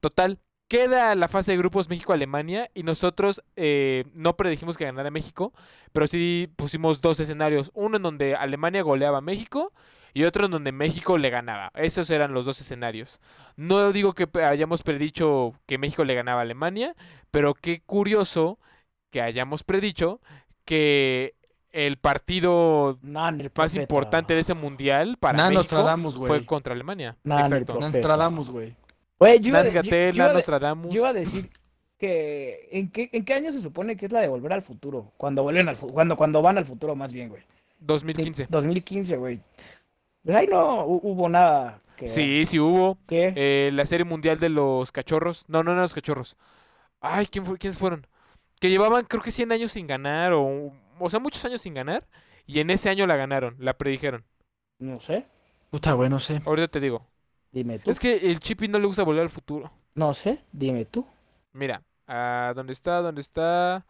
[0.00, 5.52] Total, queda la fase de grupos México-Alemania y nosotros eh, no predijimos que ganara México,
[5.92, 7.70] pero sí pusimos dos escenarios.
[7.74, 9.72] Uno en donde Alemania goleaba a México
[10.12, 11.70] y otro en donde México le ganaba.
[11.74, 13.20] Esos eran los dos escenarios.
[13.56, 16.94] No digo que hayamos predicho que México le ganaba a Alemania,
[17.30, 18.58] pero qué curioso
[19.10, 20.20] que hayamos predicho
[20.64, 21.34] que
[21.72, 23.80] el partido el más profeta.
[23.80, 27.16] importante de ese mundial para Nah, México fue contra Alemania.
[27.24, 27.78] Nah, Exacto.
[27.78, 28.76] Nostradamus, güey.
[29.18, 30.90] Güey, yo, iba Nat yo- yo Nostradamus.
[30.92, 31.50] yo iba a decir
[31.98, 35.12] que ¿en qué, ¿en qué año se supone que es la de volver al futuro?
[35.16, 37.42] Cuando vuelven al cuando cuando van al futuro más bien, güey.
[37.80, 38.46] 2015.
[38.48, 39.40] 2015, güey.
[40.24, 42.98] Pues ahí no hu- hubo nada que Sí, sí hubo.
[43.06, 43.32] ¿Qué?
[43.34, 45.44] Eh, la serie mundial de los cachorros.
[45.48, 46.36] No, no eran los cachorros.
[47.00, 48.06] Ay, ¿quién fue, ¿quiénes fueron?
[48.60, 50.72] Que llevaban creo que 100 años sin ganar o...
[51.00, 52.06] O sea, muchos años sin ganar.
[52.46, 54.24] Y en ese año la ganaron, la predijeron.
[54.80, 55.24] No sé.
[55.70, 56.40] Puta, güey, no sé.
[56.44, 57.06] Ahorita te digo.
[57.52, 57.90] Dime tú.
[57.90, 59.70] Es que el Chippy no le gusta volver al futuro.
[59.94, 60.40] No sé.
[60.52, 61.06] Dime tú.
[61.52, 63.00] Mira, ah, ¿dónde está?
[63.00, 63.84] ¿Dónde está?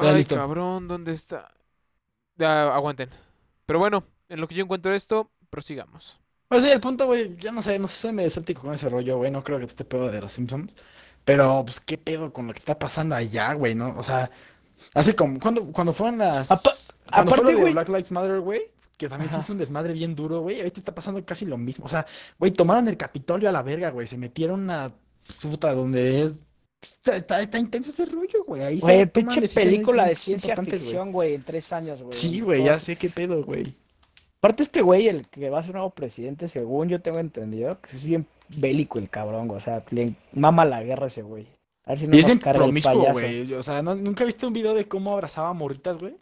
[0.00, 0.34] Ya, Ay, listo.
[0.36, 1.52] cabrón, ¿dónde está?
[2.40, 3.10] Ah, aguanten.
[3.66, 6.18] Pero bueno, en lo que yo encuentro esto, prosigamos.
[6.48, 8.88] Pues sí, el punto, güey, ya no sé, no sé, soy medio escéptico con ese
[8.88, 10.74] rollo, güey, no creo que este pedo de los Simpsons.
[11.24, 13.94] Pero, pues, qué pedo con lo que está pasando allá, güey, ¿no?
[13.98, 14.30] O sea,
[14.94, 16.50] hace como, cuando, cuando fueron las...
[16.50, 16.70] Apa-
[17.12, 18.62] cuando fue aparte, lo de güey- Black Lives Matter, güey,
[19.00, 21.86] que también se hizo un desmadre bien duro, güey, ahorita está pasando casi lo mismo.
[21.86, 22.04] O sea,
[22.38, 24.92] güey, tomaron el Capitolio a la verga, güey, se metieron a
[25.40, 26.38] puta donde es...
[26.82, 31.12] Está, está, está intenso ese rollo, güey, ahí se Güey, pinche película de ciencia ficción,
[31.12, 32.12] güey, en tres años, güey.
[32.12, 33.74] Sí, güey, ya sé qué pedo, güey.
[34.36, 37.96] Aparte este güey, el que va a ser nuevo presidente, según yo tengo entendido, que
[37.96, 39.56] es bien bélico el cabrón, güey.
[39.56, 41.46] O sea, le mama la guerra ese güey.
[41.86, 43.52] A ver si no Y es promiscuo, güey.
[43.54, 46.16] O sea, ¿no- ¿nunca viste un video de cómo abrazaba morritas, güey?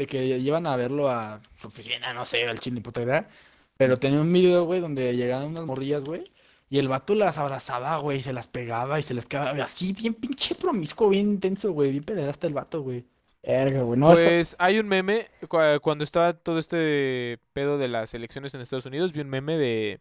[0.00, 3.28] De que llevan a verlo a su oficina, no sé, al chile, puta idea.
[3.76, 6.24] Pero tenía un video, güey, donde llegaban unas morrillas, güey.
[6.68, 9.92] Y el vato las abrazaba, güey, y se las pegaba y se les quedaba así,
[9.92, 11.90] bien pinche promiscuo, bien intenso, güey.
[11.90, 13.04] Bien pederasta el vato, güey.
[13.42, 13.98] Verga, güey.
[13.98, 18.54] No, eso- Pues hay un meme, cua- cuando estaba todo este pedo de las elecciones
[18.54, 20.00] en Estados Unidos, vi un meme de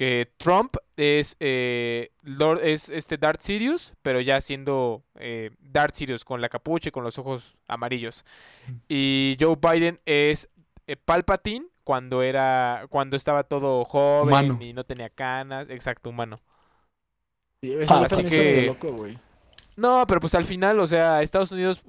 [0.00, 6.24] que Trump es, eh, Lord, es este Darth Sirius, pero ya siendo eh, Darth Sirius
[6.24, 8.24] con la capucha y con los ojos amarillos.
[8.88, 10.48] Y Joe Biden es
[10.86, 14.58] eh, Palpatine cuando era cuando estaba todo joven Humano.
[14.62, 16.40] y no tenía canas, exacto, humano.
[17.62, 19.18] Sí, Ah, así que- loco, güey.
[19.76, 21.82] No, pero pues al final, o sea, Estados Unidos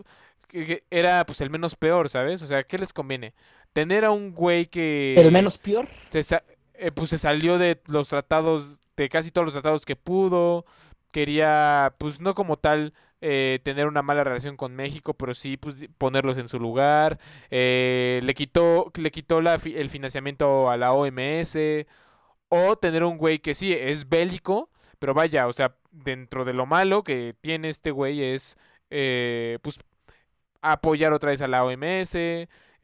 [0.90, 2.42] era pues el menos peor, ¿sabes?
[2.42, 3.34] O sea, ¿qué les conviene?
[3.72, 5.88] Tener a un güey que el menos peor.
[6.10, 6.44] se, sa-
[6.82, 10.66] eh, pues se salió de los tratados, de casi todos los tratados que pudo,
[11.12, 15.88] quería pues no como tal eh, tener una mala relación con México, pero sí pues
[15.98, 17.20] ponerlos en su lugar,
[17.52, 21.58] eh, le quitó, le quitó la el financiamiento a la OMS,
[22.50, 26.66] o tener un güey que sí es bélico, pero vaya, o sea, dentro de lo
[26.66, 28.58] malo que tiene este güey es
[28.90, 29.80] eh, pues
[30.62, 32.18] apoyar otra vez a la OMS,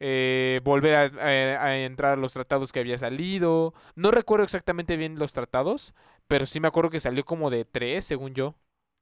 [0.00, 3.74] eh, volver a, a- a entrar a los tratados que había salido.
[3.94, 5.94] No recuerdo exactamente bien los tratados,
[6.26, 8.54] pero sí me acuerdo que salió como de tres, según yo.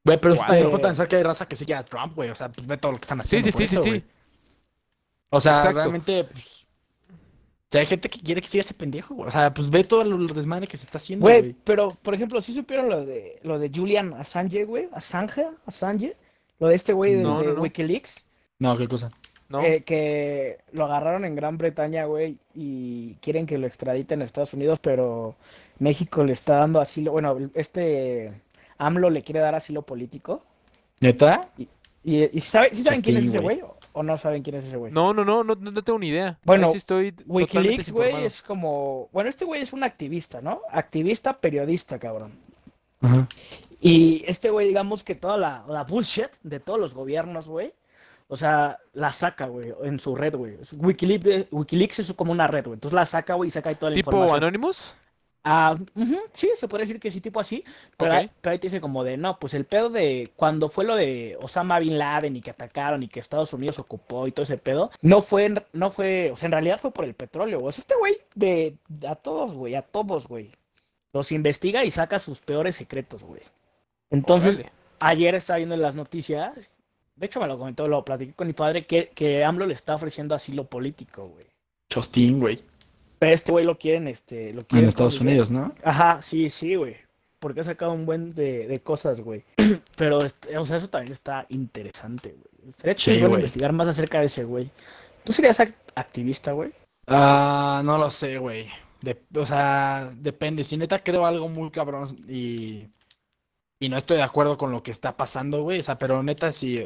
[0.05, 2.31] Güey, pero está loco pensar que hay raza que sigue a Trump, güey.
[2.31, 3.45] O sea, pues ve todo lo que están Sí, haciendo.
[3.47, 3.91] sí, sí, sí, eso, sí.
[3.91, 4.05] güey.
[5.31, 5.79] O sea, Exacto.
[5.81, 6.63] realmente, pues.
[7.09, 9.29] O sea, hay gente que quiere que siga ese pendejo, güey.
[9.29, 11.57] O sea, pues ve todo lo, lo desmadre que se está haciendo, Güey, güey.
[11.65, 14.89] pero, por ejemplo, ¿sí supieron lo de lo de Julian Assange, güey?
[14.93, 16.17] Assange, Assange.
[16.61, 17.63] Lo de este güey de, No, de no, no.
[17.63, 18.25] Wikileaks.
[18.61, 19.11] No, qué cosa.
[19.49, 19.63] ¿No?
[19.63, 24.55] eh, que lo agarraron en Gran Bretaña, güey, y quieren que lo extraditen a Estados
[24.55, 25.37] Unidos, pero
[25.79, 27.13] México le está dando asilo.
[27.13, 28.31] Bueno, este
[28.79, 30.43] AMLO le quiere dar asilo político.
[31.01, 31.49] ¿Neta?
[31.57, 31.69] Y,
[32.03, 33.61] y sabe, ¿sí saben quién es ese güey.
[33.93, 34.93] ¿O no saben quién es ese güey?
[34.93, 36.39] no, no, no, no, no tengo ni idea.
[36.45, 39.09] Bueno, sí estoy Wikileaks, güey, es como.
[39.13, 40.61] Bueno, este güey es un activista, ¿no?
[40.71, 42.33] Activista, periodista, cabrón.
[43.01, 43.27] Ajá.
[43.81, 47.73] Y este güey, digamos que toda la, la bullshit de todos los gobiernos, güey,
[48.29, 50.59] o sea, la saca, güey, en su red, güey.
[50.79, 52.75] Wikileaks, Wikileaks es como una red, güey.
[52.75, 54.43] Entonces la saca, güey, y saca ahí toda la ¿Tipo información.
[54.43, 54.97] Anonymous?
[55.49, 55.77] Ah,
[56.33, 57.63] sí, se puede decir que sí, tipo así.
[57.97, 60.85] Pero, ahí, pero ahí te dice como de, no, pues el pedo de cuando fue
[60.85, 64.43] lo de Osama Bin Laden y que atacaron y que Estados Unidos ocupó y todo
[64.43, 67.69] ese pedo, no fue, no fue, o sea, en realidad fue por el petróleo, güey.
[67.69, 70.51] O sea, este güey de, a todos, güey, a todos, güey.
[71.13, 73.43] Los investiga y saca sus peores secretos, güey.
[74.11, 74.73] Entonces, Órale.
[74.99, 76.55] ayer estaba viendo en las noticias,
[77.17, 79.95] de hecho me lo comentó, lo platiqué con mi padre, que, que AMLO le está
[79.95, 81.45] ofreciendo asilo político, güey.
[81.91, 82.61] Chostín, güey.
[83.19, 85.51] Pero este güey lo quieren, este, lo En quieren Estados ¿cómo se dice?
[85.51, 85.75] Unidos, ¿no?
[85.83, 86.97] Ajá, sí, sí, güey.
[87.39, 89.45] Porque ha sacado un buen de, de cosas, güey.
[89.97, 92.75] Pero, este, o sea, eso también está interesante, güey.
[92.77, 94.71] Sería Sí, investigar más acerca de ese güey.
[95.25, 96.73] ¿Tú serías act- activista, güey?
[97.07, 98.67] Ah, no lo sé, güey.
[99.35, 100.65] O sea, depende.
[100.65, 102.89] Si neta creo algo muy cabrón y,
[103.79, 105.79] y no estoy de acuerdo con lo que está pasando, güey.
[105.79, 106.85] O sea, pero neta, si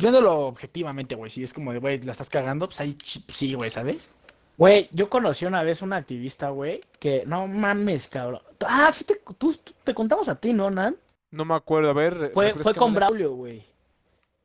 [0.00, 3.54] viéndolo objetivamente, güey, si es como de, güey, la estás cagando, pues ahí ch- sí,
[3.54, 4.10] güey, ¿sabes?
[4.58, 8.40] Güey, yo conocí una vez una activista, güey, que no mames, cabrón.
[8.66, 10.96] Ah, sí, te, tú, te contamos a ti, ¿no, Nan?
[11.30, 12.30] No me acuerdo, a ver.
[12.32, 12.94] Fue, fue con.
[12.94, 13.62] Braulio, güey.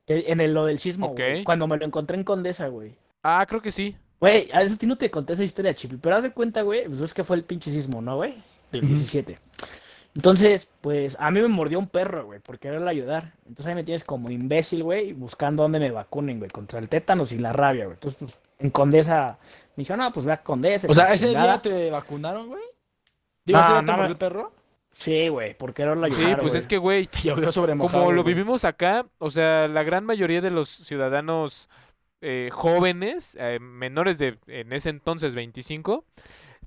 [0.08, 1.16] En el, lo del sismo, Ok.
[1.18, 1.44] güey.
[1.44, 2.94] Cuando me lo encontré en Condesa, güey.
[3.24, 3.96] Ah, creo que sí.
[4.20, 7.00] Güey, a ti no te conté esa historia, Chipi, pero haz de cuenta, güey, pues
[7.02, 8.36] es que fue el pinche sismo, ¿no, güey?
[8.72, 8.94] Del Ujú.
[8.94, 9.38] 17.
[10.14, 13.34] Entonces, pues a mí me mordió un perro, güey, por quererle ayudar.
[13.48, 17.32] Entonces ahí me tienes como imbécil, güey, buscando dónde me vacunen, güey, contra el tétanos
[17.32, 17.94] y la rabia, güey.
[17.96, 19.38] Entonces, pues, en Condesa,
[19.78, 20.88] me dijo, no, pues ve a Condesa.
[20.90, 21.60] O sea, ese chingada".
[21.60, 22.62] día te vacunaron, güey.
[23.46, 24.52] Digo, No, ese día te mordió el perro.
[24.92, 26.58] Sí, güey, por quererle Sí, ayudar, pues güey.
[26.60, 28.04] es que, güey, Te llovió sobre mojado.
[28.04, 31.70] como lo vivimos acá, o sea, la gran mayoría de los ciudadanos
[32.20, 36.04] eh, jóvenes, eh, menores de en ese entonces 25,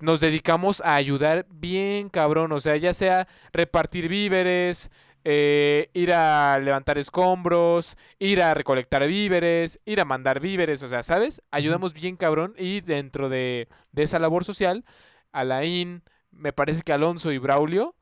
[0.00, 4.90] nos dedicamos a ayudar bien cabrón, o sea, ya sea repartir víveres,
[5.24, 11.02] eh, ir a levantar escombros, ir a recolectar víveres, ir a mandar víveres, o sea,
[11.02, 11.42] ¿sabes?
[11.50, 14.84] Ayudamos bien cabrón y dentro de, de esa labor social,
[15.32, 17.94] Alain, me parece que Alonso y Braulio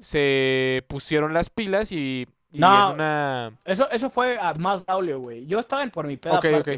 [0.00, 2.88] se pusieron las pilas y, y No.
[2.88, 3.52] en una...
[3.64, 5.46] Eso, eso fue a más Braulio, güey.
[5.46, 6.68] Yo estaba en por mi aparte, ok.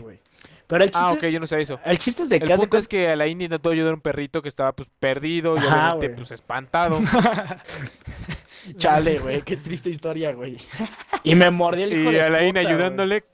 [0.69, 0.81] Güey.
[0.81, 1.79] Pero el chiste, Ah, ok, yo no sé eso.
[1.85, 4.43] el chiste es de que El punto es que Alain intentó ayudar a un perrito
[4.43, 7.01] que estaba pues perdido y Ajá, obviamente pues espantado.
[8.77, 10.57] Chale, güey, qué triste historia, güey.
[11.23, 13.25] Y me mordió el hijo Y de Alain puta, ayudándole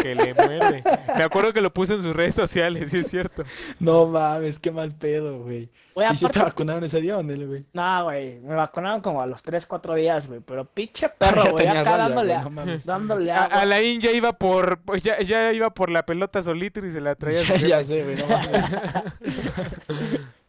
[0.00, 0.82] que le muerde.
[1.16, 3.44] Me acuerdo que lo puso en sus redes sociales, sí es cierto.
[3.78, 5.68] No mames, qué mal pedo, güey.
[5.94, 7.66] Güey, ¿Y si te vacunaron ese día o no, güey?
[7.74, 11.50] no, güey, me vacunaron como a los 3, 4 días, güey, pero pinche perro, Ya
[11.50, 12.84] güey, acá rabia, dándole, güey, a- no mames.
[12.86, 13.60] dándole A- agua.
[13.60, 17.14] Alain ya iba por pues ya, ya iba por la pelota solito y se la
[17.14, 18.64] traía a su Ya, ya sé, güey, no mames.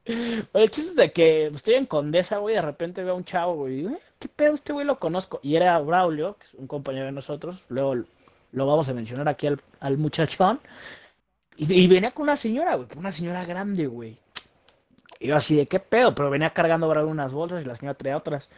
[0.06, 3.24] Pero el chiste es de que estoy en Condesa, güey, de repente veo a un
[3.24, 4.54] chavo, güey, "Eh, ¿qué pedo?
[4.56, 5.40] Este güey lo conozco.
[5.44, 7.96] Y era Braulio, que es un compañero de nosotros, luego
[8.52, 10.60] lo vamos a mencionar aquí al, al muchachón.
[11.56, 14.18] Y, y venía con una señora, güey, una señora grande, güey.
[15.24, 17.98] Y yo así de qué pedo, pero venía cargando Braulio unas bolsas y la señora
[17.98, 18.50] traía otras.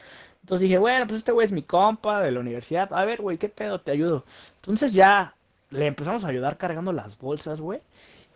[0.42, 2.92] Entonces dije, bueno, pues este güey es mi compa de la universidad.
[2.92, 4.26] A ver, güey, qué pedo, te ayudo.
[4.56, 5.36] Entonces ya
[5.70, 7.82] le empezamos a ayudar cargando las bolsas, güey.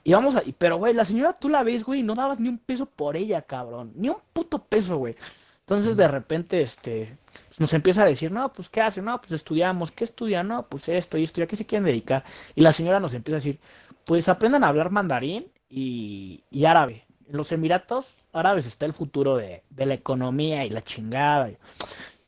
[0.04, 0.44] Y vamos a.
[0.60, 3.15] Pero, güey, la señora tú la ves, güey, y no dabas ni un peso por
[3.15, 3.94] ella, cabrón.
[3.96, 5.15] Ni un puto peso, güey.
[5.62, 7.18] Entonces, de repente, este.
[7.58, 9.02] Nos empieza a decir, no, pues, ¿qué hace?
[9.02, 9.92] No, pues estudiamos.
[9.92, 10.44] ¿Qué estudia?
[10.44, 11.42] No, pues esto y esto.
[11.42, 12.24] ¿Y a qué se quieren dedicar?
[12.56, 13.60] Y la señora nos empieza a decir,
[14.06, 17.06] pues aprendan a hablar mandarín y, y árabe.
[17.30, 21.50] En los Emiratos Árabes está el futuro de, de la economía y la chingada.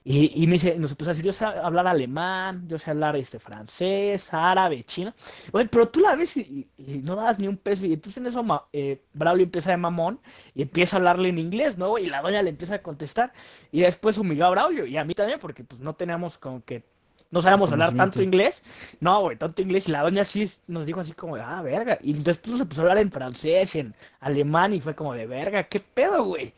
[0.04, 3.16] Y, y me dice, nos empieza a decir, yo sé hablar alemán, yo sé hablar
[3.16, 5.14] este, francés, árabe, chino.
[5.52, 6.72] Güey, pero tú la ves y,
[7.04, 7.86] no das ni un peso.
[7.86, 10.20] Y entonces en eso eh, Braulio empieza de mamón
[10.56, 11.98] y empieza a hablarle en inglés, ¿no?
[12.00, 13.32] Y la doña le empieza a contestar.
[13.72, 16.84] Y después humilló a Braulio y a mí también, porque pues no teníamos como que.
[17.32, 18.63] No sabíamos hablar tanto inglés.
[19.00, 19.88] No, güey, tanto inglés.
[19.88, 21.98] Y la doña sí nos dijo así como de, ah, verga.
[22.02, 25.26] Y después se empezó a hablar en francés y en alemán y fue como de,
[25.28, 26.54] verga, ¿qué pedo, güey?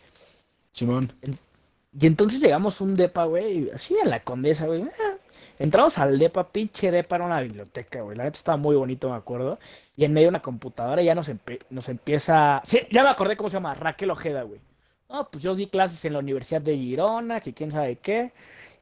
[0.71, 1.13] Simón.
[1.99, 4.81] Y entonces llegamos a un depa, güey, así en la condesa, güey.
[4.81, 5.13] ah,
[5.59, 8.17] Entramos al depa, pinche depa, era una biblioteca, güey.
[8.17, 9.59] La neta estaba muy bonito, me acuerdo.
[9.95, 12.61] Y en medio de una computadora ya nos, empe- nos empieza.
[12.65, 14.59] Sí, ya me acordé cómo se llama, Raquel Ojeda, güey.
[15.09, 18.33] No, pues yo di clases en la Universidad de Girona, que quién sabe qué.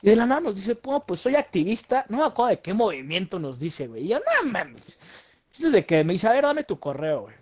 [0.02, 2.06] Y de la nada nos dice, "Oh, pues soy activista.
[2.10, 4.06] No me acuerdo de qué movimiento nos dice, güey.
[4.06, 4.98] Y yo, no mames.
[5.48, 7.36] Entonces de que me dice, a ver, dame tu correo, güey.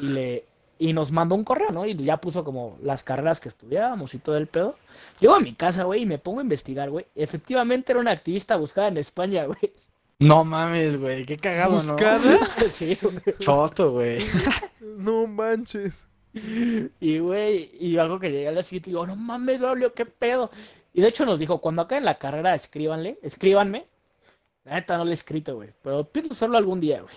[0.00, 0.44] Y le.
[0.78, 1.86] Y nos mandó un correo, ¿no?
[1.86, 4.76] Y ya puso como las carreras que estudiábamos y todo el pedo.
[5.20, 7.06] Llego a mi casa, güey, y me pongo a investigar, güey.
[7.14, 9.72] Efectivamente era una activista buscada en España, güey.
[10.18, 12.38] No mames, güey, qué cagado, ¿Buscada?
[12.68, 13.14] Sí, güey.
[13.38, 14.24] Choto, güey.
[14.80, 16.06] No manches.
[17.00, 20.06] Y, güey, y algo que llegué al día siguiente y digo, no mames, Braulio, qué
[20.06, 20.50] pedo.
[20.94, 23.86] Y de hecho nos dijo, cuando acaben la carrera, escríbanle, escríbanme.
[24.64, 25.70] La neta no le he escrito, güey.
[25.82, 27.14] Pero pienso hacerlo algún día, güey.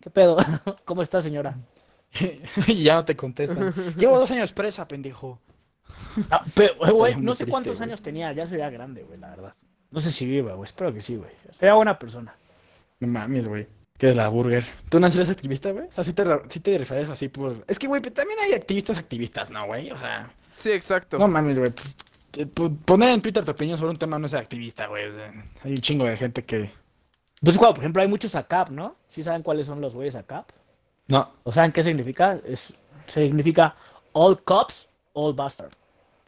[0.00, 0.36] ¿Qué pedo?
[0.84, 1.56] ¿Cómo está, señora?
[2.66, 3.72] y ya no te contestan.
[3.96, 5.40] Llevo dos años presa, pendejo.
[6.30, 9.30] Ah, pero, güey, no sé triste, cuántos años tenía, ya se veía grande, güey, la
[9.30, 9.54] verdad.
[9.90, 11.30] No sé si viva, güey, espero que sí, güey.
[11.56, 12.34] Sería buena persona.
[13.00, 13.66] No mames, güey.
[14.00, 14.64] Que es la burger.
[14.88, 15.86] ¿Tú no eres activista, güey?
[15.86, 17.62] O sea, sí te, sí te refieres así por...
[17.68, 19.90] Es que, güey, pero también hay activistas activistas, ¿no, güey?
[19.90, 20.32] O sea...
[20.54, 21.18] Sí, exacto.
[21.18, 21.70] No mames, güey.
[22.86, 25.06] Poner en Twitter tu opinión sobre un tema no es activista, güey.
[25.06, 26.70] O sea, hay un chingo de gente que...
[27.42, 28.96] Pues, cuando, por ejemplo, hay muchos ACAP, ¿no?
[29.06, 30.48] ¿Sí saben cuáles son los güeyes ACAP?
[31.08, 31.30] No.
[31.42, 32.40] ¿O saben qué significa?
[32.46, 32.72] Es,
[33.06, 33.76] significa
[34.12, 35.72] All Cops, All Bastard.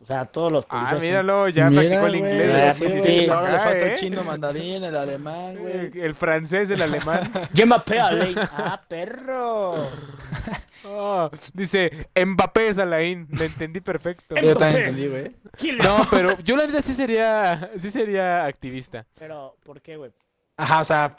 [0.02, 0.90] O sea, todos los ah, policías.
[0.98, 2.76] son- míralo, ya Mira, practicó el güey, inglés.
[2.76, 3.28] sí, sí, sí.
[3.28, 3.92] Ahora le falta ¿eh?
[3.92, 5.90] el chino, mandarín, el alemán, güey.
[6.02, 7.30] El francés, el alemán.
[7.54, 8.34] Je m'appelle.
[8.52, 9.88] Ah, perro.
[10.84, 13.28] Oh, dice, Mbappé es Alain.
[13.30, 14.34] Le entendí perfecto.
[14.34, 15.36] Yo también entendí, güey.
[15.56, 19.06] ¿Quién le- No, pero yo la verdad sí sería, sí sería activista.
[19.16, 20.10] Pero, ¿por qué, güey?
[20.56, 21.14] Ajá, o sea...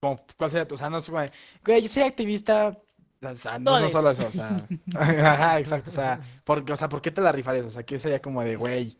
[0.00, 0.74] como, ¿Cuál sería tu?
[0.74, 0.98] O sea, no.
[1.64, 2.76] Güey, yo soy activista...
[3.22, 4.66] O sea, no, no solo eso, o sea...
[4.94, 6.20] Ajá, exacto, o sea...
[6.44, 7.66] Porque, o sea, ¿por qué te la rifarías?
[7.66, 8.96] O sea, ¿qué sería como de, güey...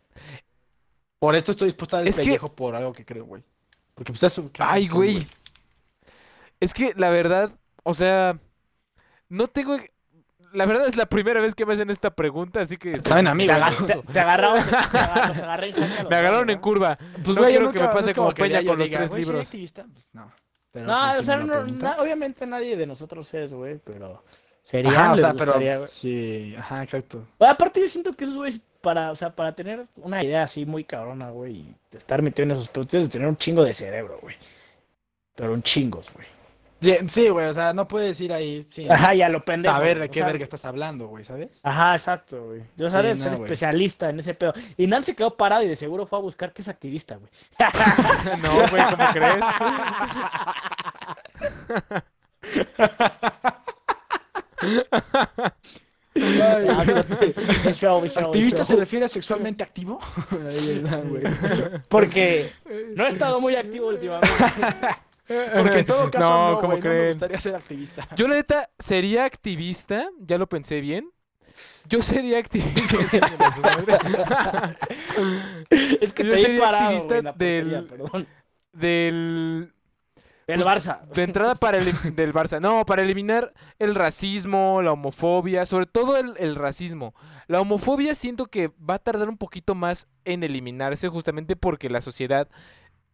[1.19, 3.43] Por esto estoy dispuesto a dar el Es que- pellejo por algo que creo, güey.
[3.95, 4.51] Porque pues eso...
[4.53, 5.27] ¿qué- Ay, es, güey.
[6.61, 7.51] Es que la verdad,
[7.83, 8.39] o sea,
[9.29, 9.79] no tengo...
[10.53, 13.35] La verdad es la primera vez que me hacen esta pregunta, así que Saben a
[13.35, 13.63] mí, Te, güey.
[13.63, 14.65] agar- te- te agarraron.
[14.65, 16.99] te agar- los agarré en jaque a los me agarraron en curva.
[17.25, 18.87] Pues, No güey, quiero que me nunca- pase no es como que Peña con los
[18.87, 19.49] diga, tres "Güey, soy libros".
[19.49, 20.31] activista", Pues no.
[20.73, 24.23] Pero, No, pues, o si sea, no- na- obviamente nadie de nosotros es, güey, pero
[24.63, 27.27] sería, Ajá, o sea, pero sí, ajá, exacto.
[27.39, 30.65] Güey, aparte yo siento que esos güeyes para, o sea, para tener una idea así
[30.65, 33.75] muy cabrona, güey, y de estar metido en esos tienes que tener un chingo de
[33.75, 34.37] cerebro, güey.
[35.35, 36.27] Pero un chingos, güey.
[37.09, 39.75] Sí, güey, o sea, no puedes ir ahí sin Ajá, ya lo pendejo.
[39.75, 41.61] saber de o qué sea, verga estás hablando, güey, ¿sabes?
[41.63, 42.63] Ajá, exacto, güey.
[42.77, 44.55] Yo Sí, sabes no, ser especialista en ese pedo.
[44.79, 47.31] Y Nan se quedó parado y de seguro fue a buscar que es activista, güey.
[48.43, 49.45] No, güey, ¿cómo crees?
[56.15, 59.99] Es show, es show, es ¿Activista se refiere a sexualmente activo?
[61.89, 62.53] Porque
[62.95, 64.29] no he estado muy activo últimamente.
[65.57, 68.09] Porque en todo caso No, no, ¿cómo no me gustaría ser activista.
[68.17, 71.09] Yo la neta sería activista, ya lo pensé bien,
[71.89, 72.83] yo sería activista.
[76.01, 78.27] Es que Yo te he sería parado, activista portería, del- perdón.
[78.73, 79.73] del
[80.47, 81.01] El Pues, Barça.
[81.09, 82.61] De entrada para elim- del Barça.
[82.61, 87.15] No, para eliminar el racismo, la homofobia, sobre todo el, el racismo.
[87.47, 92.01] La homofobia siento que va a tardar un poquito más en eliminarse justamente porque la
[92.01, 92.49] sociedad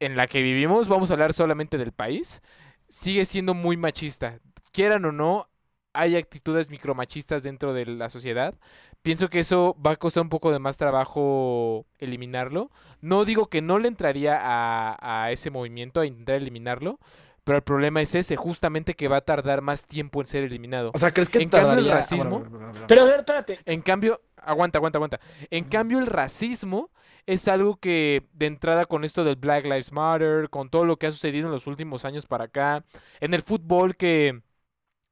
[0.01, 2.43] en la que vivimos, vamos a hablar solamente del país,
[2.89, 4.39] sigue siendo muy machista.
[4.73, 5.49] Quieran o no,
[5.93, 8.55] hay actitudes micromachistas dentro de la sociedad.
[9.03, 12.71] Pienso que eso va a costar un poco de más trabajo eliminarlo.
[13.01, 16.99] No digo que no le entraría a, a ese movimiento, a intentar eliminarlo,
[17.45, 20.91] pero el problema es ese, justamente que va a tardar más tiempo en ser eliminado.
[20.93, 21.93] O sea, ¿crees que En cambio, el tardaría?
[21.95, 22.87] Ah, racismo- bueno, bueno, bueno, bueno.
[22.89, 23.61] Pero a ver, espérate.
[23.65, 25.21] En cambio, aguanta, aguanta, aguanta.
[25.51, 26.91] En cambio, el racismo
[27.27, 31.07] es algo que de entrada con esto del Black Lives Matter, con todo lo que
[31.09, 32.85] ha sucedido en los últimos años para acá,
[33.21, 34.43] en el fútbol que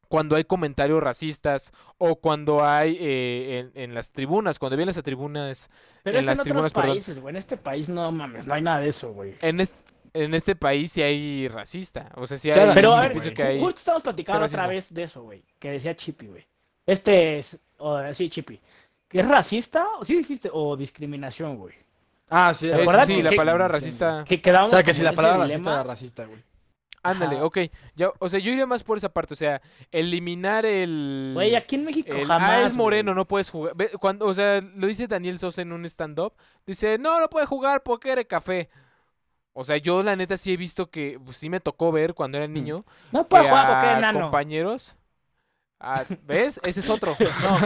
[0.09, 5.03] cuando hay comentarios racistas o cuando hay eh, en, en las tribunas, cuando vienes a
[5.03, 5.71] tribunas,
[6.05, 6.91] Pero en es las en otros tribunas, perdón.
[6.91, 7.33] países, güey.
[7.33, 9.35] En este país no mames, no hay nada de eso, güey.
[9.41, 9.77] en este,
[10.13, 12.13] en este país sí hay racista.
[12.17, 12.71] O sea, sí hay...
[12.75, 15.43] Pero a ver, que hay- justo estamos platicando ¿Qué otra vez de eso, güey.
[15.59, 16.47] Que decía Chippy, güey.
[16.87, 18.61] Este es, o sí, Chippy.
[19.09, 19.87] ¿Que es racista?
[19.99, 20.51] ¿O sí dijiste?
[20.53, 21.75] O discriminación, güey.
[22.37, 22.67] Ah, sí.
[22.69, 24.25] ¿Te Es- acuerdas sí, que- la que- palabra sí, racista...
[24.27, 25.75] Que O sea, que si la palabra racista dilema.
[25.81, 26.43] era racista, güey.
[27.07, 27.45] Ándale, Ajá.
[27.45, 27.59] ok.
[27.95, 29.35] Ya, o sea, yo iría más por esa parte.
[29.35, 29.61] O sea,
[29.93, 31.33] eliminar el...
[31.35, 32.51] Güey, aquí en México El, jamás.
[32.51, 33.17] ah, es moreno, güey.
[33.17, 33.75] no puedes jugar.
[34.01, 36.33] Cuando, o sea, lo dice Daniel Sosa en un stand-up.
[36.67, 38.71] Dice, no, no puede jugar porque eres café.
[39.53, 42.39] O sea, yo la neta sí he visto que pues, sí me tocó ver cuando
[42.39, 42.85] era niño.
[43.13, 44.21] No puede jugar porque a es enano.
[44.23, 44.97] compañeros.
[45.81, 46.61] A- ¿Ves?
[46.65, 47.17] Ese es otro.
[47.43, 47.59] No,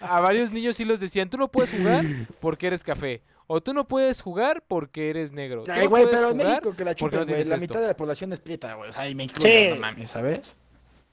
[0.00, 2.04] a varios niños sí los decían, tú no puedes jugar
[2.40, 3.22] porque eres café.
[3.46, 5.64] O tú no puedes jugar porque eres negro.
[5.68, 7.44] Ay, güey, pero en México que la porque chupen, no güey.
[7.44, 7.60] la esto.
[7.60, 8.88] mitad de la población es prieta, güey.
[8.90, 9.68] O sea, y me incluyo, Sí.
[9.70, 10.56] no mames, ¿sabes?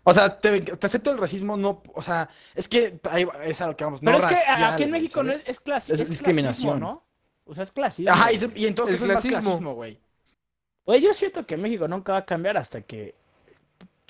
[0.03, 3.67] O sea, te, te acepto el racismo, no, o sea, es que ahí es a
[3.67, 5.93] lo que vamos, Pero no es que racial, aquí en México no es, es, clasi-
[5.93, 6.79] Es es discriminación.
[6.79, 7.01] clasismo, ¿no?
[7.45, 8.11] O sea, es clasismo.
[8.11, 9.39] Ajá, y, se- y en todo caso es clasismo.
[9.41, 9.99] clasismo, güey.
[10.85, 13.13] Güey, yo siento que México nunca va a cambiar hasta que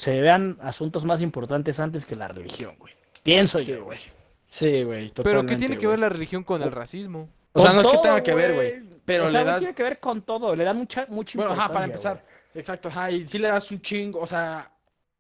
[0.02, 2.92] se vean asuntos más importantes antes que la religión, güey.
[3.22, 4.00] Pienso Sí, yo, güey.
[4.00, 4.00] güey.
[4.48, 7.30] Sí, güey, Pero ¿qué tiene que ver la religión con el racismo?
[7.54, 9.60] O sea, no es que todo, tenga que ver, güey, pero o sea, le das...
[9.60, 12.26] tiene que ver con todo, le da mucha, mucha Bueno, ajá, para importancia, empezar.
[12.56, 14.72] Exacto, ajá, y sí le das un chingo, o sea...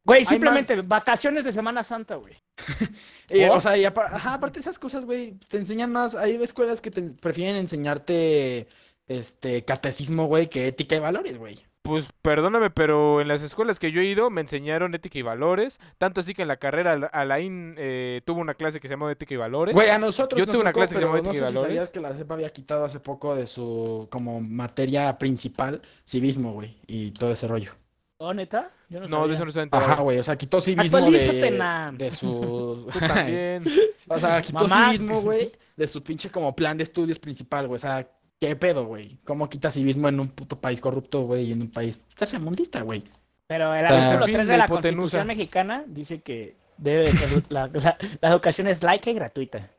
[0.04, 2.34] Güey, simplemente más- vacaciones de Semana Santa, güey.
[3.30, 6.15] eh, o sea, y apa- ajá, aparte de esas cosas, güey, te enseñan más...
[6.15, 8.67] Hay escuelas que te prefieren enseñarte,
[9.08, 11.63] este, catecismo, güey, que ética y valores, güey.
[11.84, 15.80] Pues perdóname, pero en las escuelas que yo he ido me enseñaron ética y valores.
[15.98, 19.10] Tanto así que en la carrera Al- Alain eh, tuvo una clase que se llamó
[19.10, 19.74] ética y valores.
[19.74, 21.46] Güey, a nosotros Yo nos tuve una tocó, clase que se pero llamaba no Ética
[21.46, 21.89] y sé si sabías Valores.
[21.91, 27.12] que la CEP había quitado hace poco de su, como, materia principal, civismo, güey, y
[27.12, 27.72] todo ese rollo.
[28.17, 28.70] ¿Oh, neta?
[28.88, 29.91] Yo no, no, de eso no estaba enterado.
[29.94, 32.88] Ajá, güey, o sea, quitó civismo de, de su...
[32.94, 33.63] Tú también.
[34.08, 34.91] O sea, quitó Mamá.
[34.91, 37.78] civismo, güey, de su pinche como plan de estudios principal, güey.
[37.78, 38.08] O sea,
[38.41, 39.17] ¿qué pedo, güey?
[39.23, 41.45] ¿Cómo quita civismo en un puto país corrupto, güey?
[41.45, 43.04] Y en un país tercermundista, güey.
[43.47, 44.95] Pero el O sea, artículo fin 3 de la hipotenusa.
[44.97, 49.13] Constitución mexicana dice que debe de ser la, o sea, la educación es laica y
[49.13, 49.69] gratuita.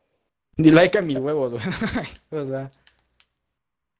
[0.56, 1.64] Ni like a mis huevos, güey.
[2.30, 2.70] o sea.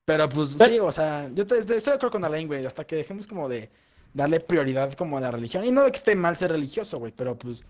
[0.05, 2.65] Pero pues Pero- sí, o sea, yo te- estoy, estoy de acuerdo con Alain, güey,
[2.65, 3.69] hasta que dejemos como de
[4.15, 5.65] darle prioridad como a la religión.
[5.65, 7.65] Y no de que esté mal ser religioso, güey, pero pues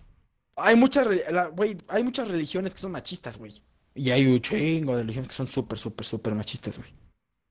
[0.57, 3.63] hay muchas, la- güey, hay muchas religiones que son machistas, güey.
[3.95, 6.91] Y hay un chingo de religiones que son súper, súper, súper machistas, güey.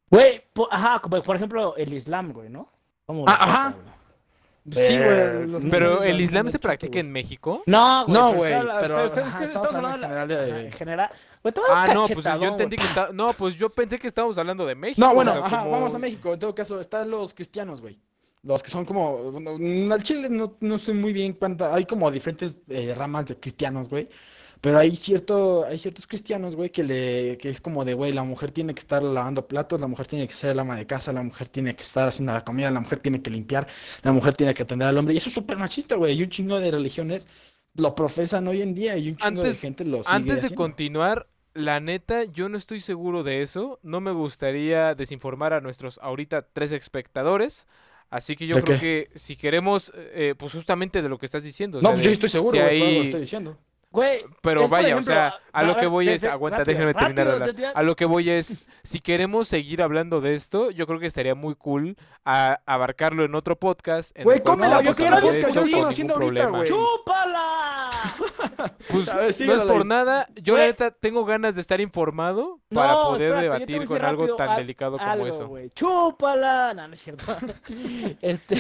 [0.10, 2.68] Güey, po- ajá, como por ejemplo el Islam, güey, ¿no?
[3.06, 3.76] ¿Cómo Ah, ajá.
[4.64, 5.48] Sí, Pero- güey.
[5.48, 7.64] los Pero el Islam se practica en México.
[7.66, 9.34] No, güey, No, güey, pero, estamos
[9.74, 11.10] hablando en hablando general de- en general.
[11.42, 12.90] Güey, Ah, no, pues yo entendí que güey.
[12.90, 13.10] está...
[13.12, 15.02] No, pues yo pensé que estábamos hablando de México.
[15.02, 16.34] No, o bueno, sea, ajá, como- vamos a México.
[16.34, 18.00] En todo caso, están los cristianos, güey.
[18.44, 19.32] Los que son como.
[19.92, 21.74] Al Chile no, no sé muy bien cuánta.
[21.76, 24.10] Hay como diferentes eh, ramas de cristianos, güey.
[24.62, 28.24] Pero hay cierto, hay ciertos cristianos, güey, que le, que es como de, güey, la
[28.24, 31.12] mujer tiene que estar lavando platos, la mujer tiene que ser la ama de casa,
[31.12, 33.66] la mujer tiene que estar haciendo la comida, la mujer tiene que limpiar,
[34.04, 35.16] la mujer tiene que atender al hombre.
[35.16, 36.14] Y eso es súper machista, güey.
[36.20, 37.28] Y un chingo de religiones
[37.74, 40.56] lo profesan hoy en día y un chingo de gente lo sigue Antes de haciendo.
[40.58, 43.80] continuar, la neta, yo no estoy seguro de eso.
[43.82, 47.66] No me gustaría desinformar a nuestros ahorita tres espectadores.
[48.12, 49.08] Así que yo ¿De creo qué?
[49.12, 51.80] que si queremos, eh, pues justamente de lo que estás diciendo.
[51.80, 53.58] o No, sea, pues de- yo estoy seguro, si por algo lo hay- estoy diciendo.
[53.92, 57.40] Güey, Pero vaya, ejemplo, o sea, a lo que voy es, aguanta, rápido, déjenme terminar
[57.40, 57.72] de hablar.
[57.76, 61.36] A lo que voy es, si queremos seguir hablando de esto, yo creo que estaría
[61.36, 64.16] muy cool a- abarcarlo en otro podcast.
[64.18, 66.58] en Güey, cómela, no yo lo sin estoy haciendo ahorita, problema.
[66.60, 66.70] güey.
[66.70, 67.92] ¡Chúpala!
[68.92, 69.08] Pues
[69.40, 70.70] no es por nada, yo la Güey.
[70.70, 74.58] neta tengo ganas de estar informado para No, poder espérate, debatir con algo rápido tan
[74.58, 75.48] delicado como algo, eso.
[75.48, 75.70] güey.
[75.72, 76.74] ¡Chúpala!
[76.76, 77.26] No, no es cierto.
[78.22, 78.56] este.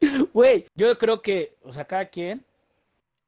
[0.32, 2.44] Güey, yo creo que, o sea, cada quien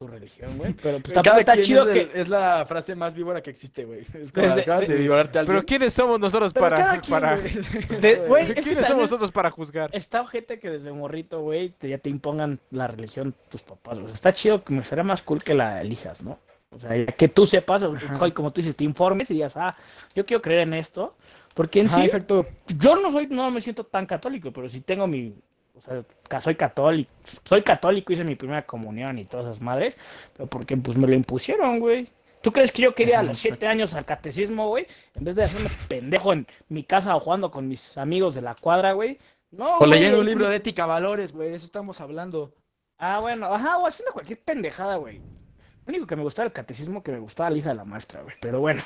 [0.00, 0.72] tu religión, güey.
[0.72, 2.00] Pero pues tampoco está chido es, que.
[2.14, 4.00] el- es la frase más víbora que existe, güey.
[4.14, 5.56] Es como Desde- acabas de de- vivorarte a alguien.
[5.58, 6.98] Pero ¿quiénes somos nosotros Pero para...
[7.02, 7.36] quien, para...
[7.36, 7.52] güey.
[8.00, 9.90] De- güey, es que ¿Quiénes somos nosotros para juzgar?
[9.92, 14.10] Está gente que desde morrito, güey, te- ya te impongan la religión tus papás, güey.
[14.10, 16.38] Está chido, que me sería más cool que la elijas, ¿no?
[16.70, 18.30] O sea, que tú sepas, o- Ajá.
[18.32, 19.76] como tú dices, te informes y digas, ah,
[20.14, 21.14] yo quiero creer en esto.
[21.52, 22.46] Porque en Ajá, sí, exacto.
[22.78, 25.34] yo no soy, no me siento tan católico, pero sí tengo mi,
[25.74, 27.10] o sea, soy católico,
[27.44, 29.96] soy católico, hice mi primera comunión y todas esas madres,
[30.36, 32.08] pero porque pues me lo impusieron, güey.
[32.42, 34.86] ¿Tú crees que yo quería a los siete años al catecismo, güey?
[35.14, 38.54] En vez de hacerme pendejo en mi casa o jugando con mis amigos de la
[38.54, 39.18] cuadra, güey.
[39.50, 41.50] No, O leyendo un libro de ética, valores, güey.
[41.50, 42.54] De eso estamos hablando.
[42.96, 45.18] Ah, bueno, ajá, o haciendo cualquier pendejada, güey.
[45.18, 48.22] Lo único que me gustaba el catecismo, que me gustaba la hija de la maestra,
[48.22, 48.36] güey.
[48.40, 48.82] Pero bueno,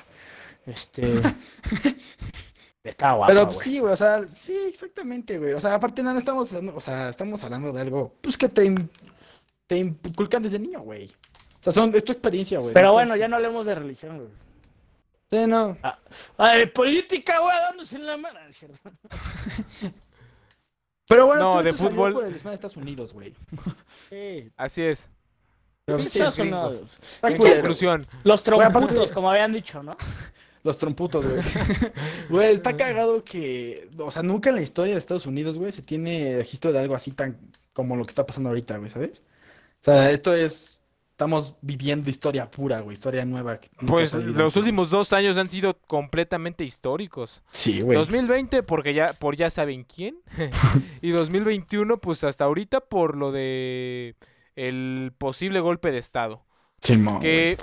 [0.66, 1.12] este.
[2.84, 3.58] Estaba guapa, Pero güey.
[3.58, 5.54] sí, güey, o sea, sí, exactamente, güey.
[5.54, 8.72] O sea, aparte no, no estamos, o sea, estamos hablando de algo, pues que te,
[9.66, 11.06] te inculcan desde niño, güey.
[11.06, 12.74] O sea, son, es tu experiencia, güey.
[12.74, 14.28] Pero no bueno, ya no hablemos de religión, güey.
[15.30, 15.76] Sí, no.
[16.36, 18.90] Ah, de política, güey, dándose en la mano, ¿es ¿cierto?
[21.08, 22.12] Pero bueno, No, todo de esto salió fútbol.
[22.12, 23.34] por el de Estados Unidos, güey.
[24.10, 24.50] Sí.
[24.56, 25.10] Así es.
[25.86, 26.70] Pero sí, Estados gringos.
[26.72, 26.98] Unidos.
[27.00, 29.96] Está En conclusión, Los tromputos, como habían dicho, ¿no?
[30.64, 31.42] Los tromputos, güey.
[32.30, 35.82] Güey, está cagado que, o sea, nunca en la historia de Estados Unidos, güey, se
[35.82, 37.38] tiene registro de algo así tan
[37.74, 39.22] como lo que está pasando ahorita, güey, ¿sabes?
[39.82, 43.60] O sea, esto es, estamos viviendo historia pura, güey, historia nueva.
[43.86, 47.42] pues los últimos dos años han sido completamente históricos.
[47.50, 47.98] Sí, güey.
[47.98, 50.16] 2020 porque ya por ya saben quién
[51.02, 54.16] y 2021 pues hasta ahorita por lo de
[54.56, 56.44] el posible golpe de estado
[56.80, 57.58] Simón, que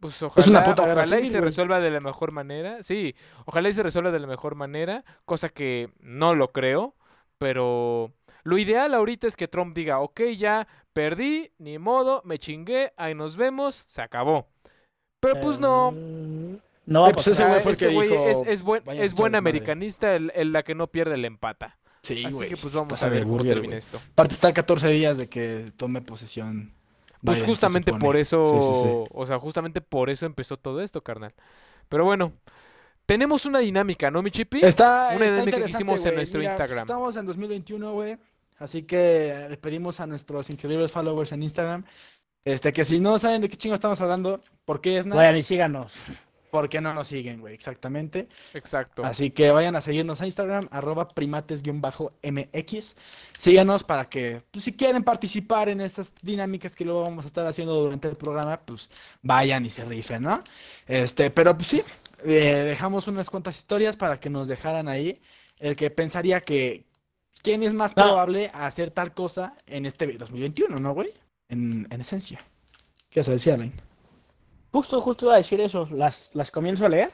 [0.00, 1.44] pues ojalá, una puta guerra ojalá y civil, se güey.
[1.50, 3.14] resuelva de la mejor manera sí
[3.46, 6.94] ojalá y se resuelva de la mejor manera cosa que no lo creo
[7.38, 8.12] pero
[8.44, 13.14] lo ideal ahorita es que Trump diga ok ya perdí ni modo me chingué ahí
[13.14, 14.48] nos vemos se acabó
[15.20, 18.42] pero pues no Eh, No Eh, pues ese güey fue el este que dijo, es,
[18.46, 19.38] es buen, "Vayan a es buen desmadre".
[19.38, 21.78] americanista, el, el la que no pierde la empata.
[22.02, 22.48] Sí, Así güey.
[22.48, 24.00] que pues vamos a ver cómo termina esto.
[24.12, 26.70] Aparte está a 14 días de que tome posesión.
[27.24, 29.08] Pues Biden, justamente por eso, Sí, sí, sí.
[29.12, 31.34] o sea, justamente por eso empezó todo esto, carnal.
[31.88, 32.32] Pero bueno,
[33.06, 34.60] tenemos una dinámica, ¿no, mi chipi?
[34.64, 36.86] Está, Una está dinámica que hicimos en nuestro Mira, pues, Instagram.
[36.86, 38.18] estamos en 2021, güey.
[38.58, 41.84] Así que le pedimos a nuestros increíbles followers en Instagram
[42.44, 45.20] este, que si no saben de qué chingo estamos hablando, ¿por qué es nada?
[45.20, 46.06] Vayan y síganos.
[46.50, 47.54] ¿Por qué no nos siguen, güey?
[47.54, 48.28] Exactamente.
[48.54, 49.04] Exacto.
[49.04, 52.96] Así que vayan a seguirnos a Instagram, arroba primates-mx.
[53.38, 57.46] Síganos para que, pues, si quieren participar en estas dinámicas que luego vamos a estar
[57.46, 58.88] haciendo durante el programa, pues
[59.22, 60.42] vayan y se rifen, ¿no?
[60.86, 61.82] Este, pero pues sí,
[62.24, 65.20] eh, dejamos unas cuantas historias para que nos dejaran ahí
[65.58, 66.84] el que pensaría que
[67.42, 68.02] quién es más No.
[68.04, 71.12] probable a hacer tal cosa en este 2021, ¿no, güey?
[71.48, 72.40] En, en esencia.
[73.10, 73.72] ¿Qué vas a decir, Alain?
[74.72, 75.88] Justo, justo iba a decir eso.
[75.90, 77.10] ¿Las, las comienzo a leer?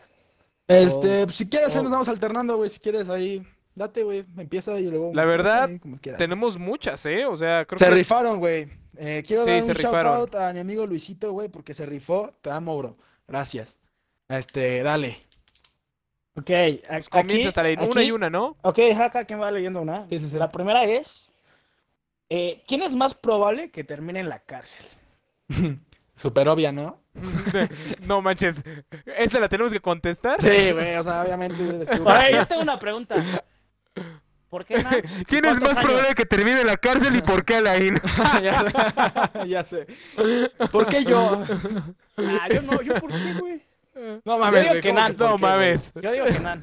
[0.66, 2.70] Este, pues, si quieres, ahí nos vamos alternando, güey.
[2.70, 4.24] Si quieres, ahí, date, güey.
[4.36, 5.12] Empieza y luego.
[5.14, 6.18] La verdad, ahí, como quieras.
[6.18, 7.26] Tenemos muchas, ¿eh?
[7.26, 7.90] O sea, creo Se que...
[7.92, 8.68] rifaron, güey.
[8.96, 10.16] Eh, quiero Sí, dar se un shout rifaron.
[10.20, 12.32] out a mi amigo Luisito, güey, porque se rifó.
[12.40, 12.96] Te amo, bro.
[13.26, 13.76] Gracias.
[14.28, 15.18] Este, dale.
[16.36, 18.56] Ok, Pues aquí, comienzas a leer una y una, ¿no?
[18.62, 20.04] Ok, acá quien va leyendo una.
[20.06, 20.36] Sí, sí, sí.
[20.36, 21.32] La primera es,
[22.28, 24.84] eh, ¿quién es más probable que termine en la cárcel?
[26.24, 27.02] Súper obvia, ¿no?
[28.00, 28.62] no manches.
[29.04, 30.40] ¿Esta la tenemos que contestar?
[30.40, 31.62] Sí, güey, o sea, obviamente.
[31.62, 33.22] estuvo- Ahora, yo tengo una pregunta.
[34.48, 35.02] ¿Por qué, Nan?
[35.26, 35.90] ¿Quién es ¿Cuántos más años?
[35.90, 38.00] probable que termine en la cárcel y por qué Alain?
[38.42, 39.86] ya, ya sé.
[40.72, 41.44] ¿Por qué yo?
[42.16, 43.62] Ah, yo no, yo por qué, güey.
[43.94, 44.80] No Yo mames, digo güey.
[44.80, 45.14] que ¿cómo Nan.
[45.14, 45.92] por No mames.
[46.00, 46.62] Yo digo que Nan.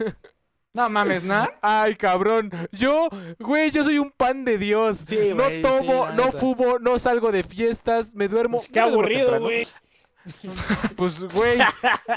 [0.74, 1.46] No mames, ¿no?
[1.62, 2.50] Ay, cabrón.
[2.72, 3.10] Yo,
[3.40, 5.04] güey, yo soy un pan de Dios.
[5.06, 6.40] Sí, no güey, sí, tomo, la no neta.
[6.40, 8.58] fumo, no salgo de fiestas, me duermo.
[8.60, 9.46] Pues, qué no me duermo aburrido, temprano.
[9.46, 9.68] güey.
[10.96, 11.58] Pues, güey,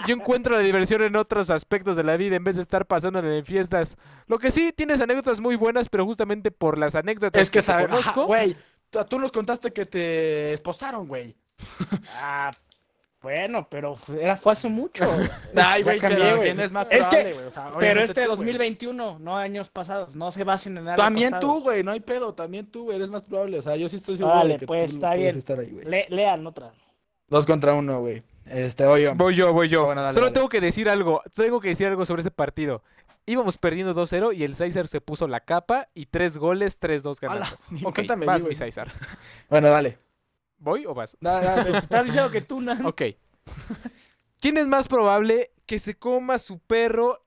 [0.06, 3.34] yo encuentro la diversión en otros aspectos de la vida en vez de estar pasándola
[3.34, 3.96] en fiestas.
[4.26, 7.62] Lo que sí, tienes anécdotas muy buenas, pero justamente por las anécdotas Es que, te
[7.62, 8.26] sabe, ajá, conozco.
[8.26, 8.56] güey.
[8.90, 11.34] Tú, tú nos contaste que te esposaron, güey.
[12.16, 12.52] Ah,
[13.24, 15.04] bueno, pero fue- era, fue hace mucho.
[15.56, 16.48] Ay, güey, cambié, pero güey.
[16.50, 17.46] ¿quién es más Es que- probable, güey?
[17.46, 18.36] O sea, Pero este tú, güey.
[18.36, 20.14] 2021, no años pasados.
[20.14, 21.54] No se basen en algo También pasado.
[21.54, 23.58] tú, güey, no hay pedo, también tú, güey, eres más probable.
[23.58, 25.36] O sea, yo sí estoy seguro Vale, de que pues, tú está puedes bien.
[25.38, 25.84] estar ahí, güey.
[25.86, 26.70] Le- lean otra.
[27.26, 28.22] Dos contra uno, güey.
[28.46, 29.14] Este, voy yo.
[29.14, 29.86] Voy yo, voy yo.
[29.86, 30.34] Bueno, dale, Solo dale.
[30.34, 31.22] tengo que decir algo.
[31.34, 32.82] Tengo que decir algo sobre ese partido.
[33.26, 37.46] Íbamos perdiendo 2-0 y el César se puso la capa y tres goles, 3-2 ganando.
[37.70, 38.54] Ni Ok, vas, mi.
[38.54, 38.92] César.
[39.48, 39.96] Bueno, dale.
[40.64, 41.14] ¿Voy o vas?
[41.20, 42.86] Dale, dale, Te estás diciendo que tú, Nan.
[42.86, 43.02] Ok.
[44.40, 47.22] ¿Quién es más probable que se coma su perro?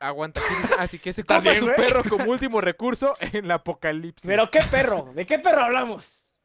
[0.00, 0.40] Aguanta.
[0.46, 1.76] ¿quién- Así que se ¿Estás coma bien, su güey?
[1.76, 4.26] perro como último recurso en el apocalipsis.
[4.28, 6.36] Pero qué perro, ¿de qué perro hablamos?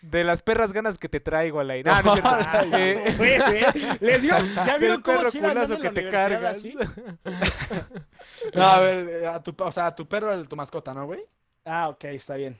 [0.00, 1.86] De las perras ganas que te traigo, Alain.
[1.86, 2.30] Ah, no cierto.
[2.34, 3.64] Ay, Eh, güey, güey,
[4.00, 4.34] le dio,
[4.66, 6.56] ¿ya vieron cómo andan culazo que te cargas.
[6.56, 6.74] así?
[8.54, 11.04] No, a ver, eh, a tu, o sea, a tu perro, el- tu mascota, ¿no,
[11.04, 11.22] güey?
[11.66, 12.56] Ah, ok, está bien.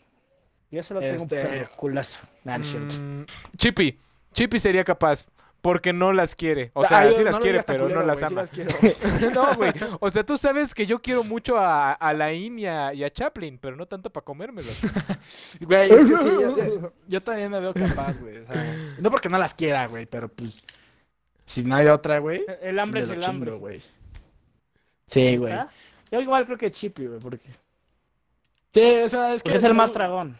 [0.72, 2.26] Yo solo tengo Este- un perro culazo.
[2.42, 2.58] Nah.
[2.58, 3.24] Mm,
[3.56, 3.98] Chippy.
[4.32, 5.24] Chippy sería capaz.
[5.60, 6.72] Porque no las quiere.
[6.74, 8.42] O sea, Ay, sí no las quiere, pero no las sí ama.
[8.42, 8.50] las
[9.32, 9.70] no, güey.
[10.00, 13.10] O sea, tú sabes que yo quiero mucho a, a Lain y a, y a
[13.12, 14.74] Chaplin, pero no tanto para comérmelos.
[15.60, 18.38] Güey, es que sí, yo, yo- también me veo capaz, güey.
[18.38, 20.64] O sea, no porque no las quiera, güey, pero pues.
[21.44, 22.44] Si no hay otra, güey.
[22.60, 23.52] El hambre sí es el hambre.
[23.52, 23.80] güey.
[25.06, 25.52] Sí, güey.
[25.52, 25.68] ¿Ah?
[26.10, 27.48] Yo igual creo que Chippy, güey, porque,
[28.74, 29.50] Sí, o sea, es que.
[29.50, 30.36] porque es el más tragón.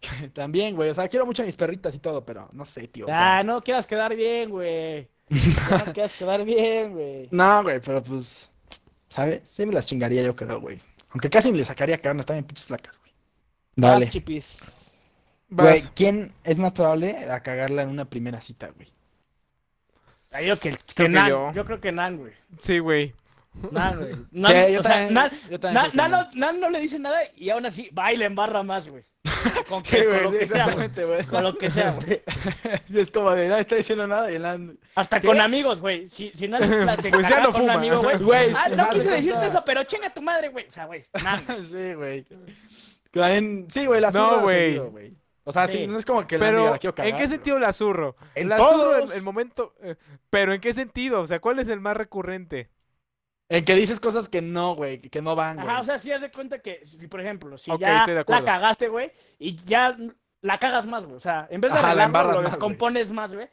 [0.32, 0.90] También, güey.
[0.90, 3.06] O sea, quiero mucho a mis perritas y todo, pero no sé, tío.
[3.06, 5.08] o Ah, sea, no quieras quedar bien, güey.
[5.86, 7.28] No quieras quedar bien, güey.
[7.30, 8.50] No, güey, pero pues.
[9.08, 9.42] ¿Sabes?
[9.44, 10.78] Sí me las chingaría, yo creo, güey.
[11.10, 13.12] Aunque casi ni le sacaría carne, están bien pinches flacas, güey.
[13.76, 14.08] Vas, Dale.
[14.08, 14.90] chipis.
[15.48, 15.92] Güey, Vas.
[15.94, 18.88] ¿quién es más probable a cagarla en una primera cita, güey?
[20.32, 21.52] Ah, yo que, que Creo que yo.
[21.52, 21.64] yo.
[21.64, 22.32] creo que Nan, güey.
[22.60, 23.12] Sí, güey.
[23.70, 24.10] Nan, güey.
[24.30, 26.28] Nan, Sí, yo o sea, también- Nan, yo también Nan- Nan Nan.
[26.34, 29.02] no, Nan no le dice nada y aún así va y le embarra más, güey.
[29.68, 30.86] Con, Sí, que- con güey, lo sí, que sea, güey.
[30.86, 31.26] exactamente, güey.
[31.26, 32.22] Con lo que sea, güey.
[32.88, 35.26] Y es como de, no está diciendo nada y el an- Hasta ¿Qué?
[35.26, 36.06] con amigos, güey.
[36.06, 37.78] Si, si Nan la se Pues ya caga no con un fuma.
[37.78, 38.18] amigo, güey.
[38.18, 40.66] Güey, Ah, sí, no quise decirte eso, pero chinga tu madre, güey.
[40.66, 41.04] O sea, güey.
[41.22, 41.44] Nan.
[41.70, 42.24] Sí, güey.
[43.68, 45.16] Sí, güey, la No, zurra güey.
[45.44, 45.86] O sea, sí, Sí.
[45.86, 47.10] no es como que Pero, diga, la quiero cagar.
[47.12, 48.14] ¿en qué sentido la zurro?
[48.34, 49.10] En la zurro todos.
[49.10, 49.74] en el momento...
[49.82, 49.96] eh,
[50.28, 51.20] pero, ¿en qué sentido?
[51.20, 52.68] O sea, ¿cuál es el más recurrente?
[53.50, 55.68] En que dices cosas que no, güey, que no van, güey.
[55.68, 58.88] Ajá, o sea, si haz de cuenta que, si, por ejemplo, si ya la cagaste,
[58.88, 59.96] güey, y ya
[60.40, 61.16] la cagas más, güey.
[61.16, 63.48] O sea, en vez de Ajá, la arreglarlo, lo más, descompones más, güey.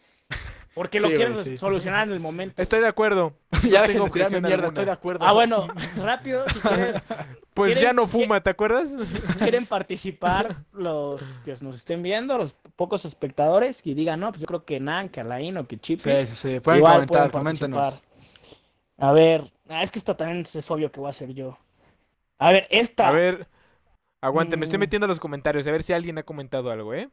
[0.76, 1.58] Porque lo Sí, quieres sí.
[1.58, 2.62] solucionar en el momento.
[2.62, 3.34] Estoy de acuerdo.
[3.68, 4.68] ya no tengo de tirarme mierda, alguna.
[4.68, 5.26] estoy de acuerdo.
[5.26, 5.68] Ah, bueno,
[6.04, 7.02] rápido, si quieren,
[7.56, 8.90] Pues ¿Quieren- ya no fuma, ¿te acuerdas?
[9.40, 14.46] quieren participar los que nos estén viendo, los pocos espectadores, y digan, no, pues yo
[14.46, 16.00] creo que Nan, que Alain o que Chip.
[16.00, 16.60] Sí, sí, sí.
[16.60, 17.82] Pueden igual comentar, pueden.
[18.98, 21.58] A ver, ah, es que esto también es obvio que voy a hacer yo.
[22.40, 23.08] A ver, esta.
[23.10, 23.48] A ver,
[24.22, 24.82] aguante, me estoy Mm.
[24.82, 27.10] metiendo a los comentarios a ver si alguien ha comentado algo, ¿eh?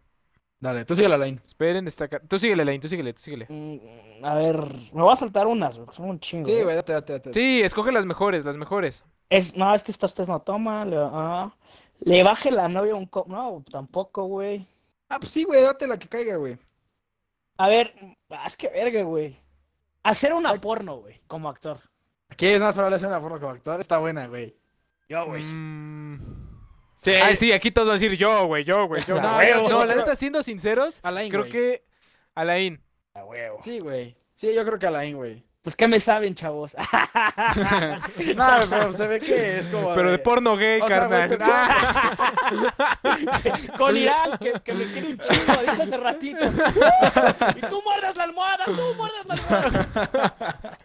[0.60, 1.40] Dale, tú sigue la line.
[1.44, 2.20] Esperen, está acá.
[2.20, 3.50] Tú síguele, Lain, tú síguele, tú síguele.
[3.50, 4.56] Mm, A ver,
[4.94, 6.46] me voy a saltar unas, güey, son un chingo.
[6.46, 6.64] Sí, ¿eh?
[6.64, 7.34] güey, date, date, date.
[7.34, 9.04] Sí, escoge las mejores, las mejores.
[9.28, 10.84] Es, no, es que esta ustedes no toma.
[10.86, 11.54] Le, ah,
[12.00, 13.24] le baje la novia un co...
[13.28, 14.64] No, tampoco, güey.
[15.10, 16.56] Ah, pues sí, güey, date la que caiga, güey.
[17.58, 17.92] A ver,
[18.30, 19.36] ah, es que verga, güey.
[20.04, 21.78] Hacer una porno, güey, como actor.
[22.28, 23.80] Aquí es más probable hacer una forma como actor.
[23.80, 24.56] Está buena, güey.
[25.08, 25.42] Yo, güey.
[25.42, 26.20] Mm.
[27.02, 27.10] Sí.
[27.12, 29.16] Ay, sí, aquí todos van a decir yo, güey, yo, güey, yo.
[29.20, 29.68] No, No, huevo.
[29.68, 31.52] no, sí la neta, siendo sinceros, Alain, creo güey.
[31.52, 31.84] que
[32.34, 32.80] Alain.
[33.14, 33.58] A huevo.
[33.62, 34.16] Sí, güey.
[34.34, 35.44] Sí, yo creo que Alain, güey.
[35.64, 36.76] Pues, ¿qué me saben, chavos?
[38.36, 39.94] no, pero se ve que es como.
[39.94, 41.30] Pero de porno gay, O carnal.
[41.30, 41.38] te-
[43.78, 46.44] Con Irán, que, que me quiere un chingo, dijo hace ratito.
[47.56, 50.78] y tú muerdas la almohada, tú muerdas la almohada.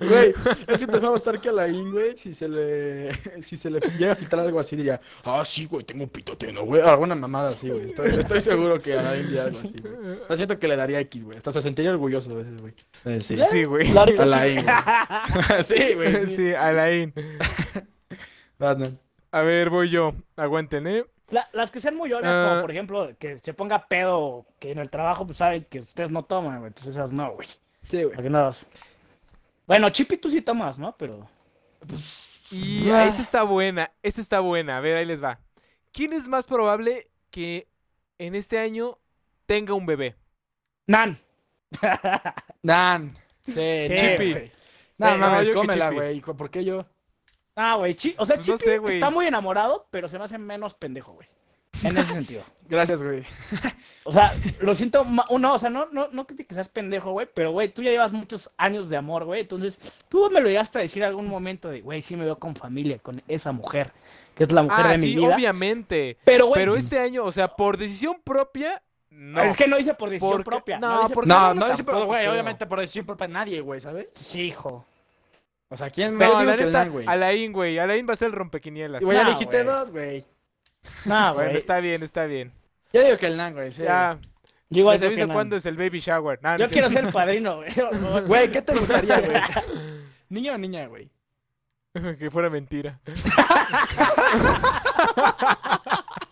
[0.00, 0.34] Güey,
[0.68, 3.14] es que te va a gustar que Alain, güey, si se le.
[3.42, 6.52] Si se le llega a filtrar algo así, diría, ah, sí, güey, tengo un pitote,
[6.52, 6.82] ¿no, güey?
[6.82, 7.86] Alguna mamada así, güey.
[7.86, 10.36] Estoy, estoy seguro que Alain diría algo así, güey.
[10.36, 11.38] Siento que le daría X, güey.
[11.38, 12.74] Hasta se sentiría orgulloso de ese, güey.
[13.06, 13.38] Eh, sí.
[13.50, 13.88] Sí, güey.
[13.92, 14.12] La sí.
[14.32, 15.62] Alain, güey.
[15.62, 16.26] sí, güey.
[16.26, 16.36] Sí.
[16.36, 17.12] Sí, Alain.
[19.32, 20.14] A ver, voy yo.
[20.36, 21.04] Aguanten, ¿eh?
[21.30, 22.46] La- las que sean muy obvias, Ah.
[22.50, 26.10] como por ejemplo, que se ponga pedo, que en el trabajo pues saben que ustedes
[26.10, 26.68] no toman, güey.
[26.68, 27.48] Entonces esas no, güey.
[27.88, 28.28] Sí, güey.
[28.30, 28.50] No.
[29.66, 30.96] Bueno, Chippy tú sí tomas, ¿no?
[30.96, 31.28] Pero.
[32.50, 33.04] Y Ah.
[33.06, 34.76] esta está buena, esta está buena.
[34.78, 35.40] A ver, ahí les va.
[35.92, 37.66] ¿Quién es más probable que
[38.18, 38.98] en este año
[39.46, 40.14] tenga un bebé?
[40.86, 41.18] Nan.
[42.62, 43.18] Nan.
[43.46, 43.52] Sí,
[43.88, 44.32] Sí, Chippy.
[44.32, 44.52] güey.
[44.98, 46.20] No, Sí, mames, que cómela, güey.
[46.20, 46.86] ¿Por qué yo?
[47.54, 47.94] Ah, güey.
[48.18, 48.94] O sea, Pues no Chippy sé, güey.
[48.94, 51.28] está muy enamorado, pero se me hace menos pendejo, güey.
[51.82, 52.42] En ese sentido.
[52.68, 53.22] Gracias, güey.
[54.08, 57.50] O sea, lo siento, no, o sea, no, no, no que seas pendejo, güey, pero,
[57.50, 60.82] güey, tú ya llevas muchos años de amor, güey, entonces tú me lo llegaste a
[60.82, 63.90] decir algún momento de, güey, sí me veo con familia, con esa mujer,
[64.36, 65.34] que es la mujer Ah, de sí, mi vida.
[65.34, 66.18] obviamente.
[66.24, 68.80] Pero, güey, Pero sí- este año, o sea, por decisión propia,
[69.16, 69.42] no.
[69.42, 70.78] es que no hice por decisión Porque- propia.
[70.78, 73.80] no, porque- por- No, no, no pero, tampoco güey, obviamente por decisión propia nadie, güey,
[73.80, 74.08] ¿sabes?
[74.14, 74.86] Sí, hijo.
[75.68, 76.16] O sea, ¿quién?
[76.16, 77.06] No, yo digo que Nan, güey.
[77.08, 77.78] Alain, güey.
[77.78, 79.02] Alain va a ser el rompequinielas.
[79.02, 79.74] Y, güey, ya No, dijiste güey.
[79.76, 80.24] dos, güey.
[81.04, 81.56] No, Bueno, güey.
[81.58, 82.52] está bien, está bien.
[82.92, 83.82] Yo digo que el Nan, güey, sí.
[83.82, 84.18] Ya,
[84.70, 85.34] Yo igual les aviso no.
[85.34, 86.38] cuándo es el baby shower.
[86.42, 87.68] Nah, no Yo quiero ser el padrino, güey.
[88.26, 89.40] Güey, ¿qué te gustaría, güey?
[90.28, 91.10] ¿Niño o niña, güey?
[92.18, 93.00] que fuera mentira.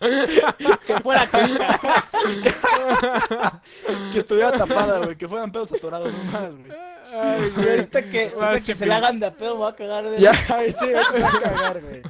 [0.85, 2.09] que fuera caca.
[4.11, 5.15] Que estuviera tapada, güey.
[5.15, 6.71] Que fueran pedos atorados nomás, güey.
[7.13, 7.69] Ay, güey.
[7.69, 10.09] ahorita que, Vas, ahorita que se le hagan de a pedo, me voy a cagar
[10.09, 10.19] de...
[10.19, 12.01] Ya, ay, sí, te va a cagar, güey.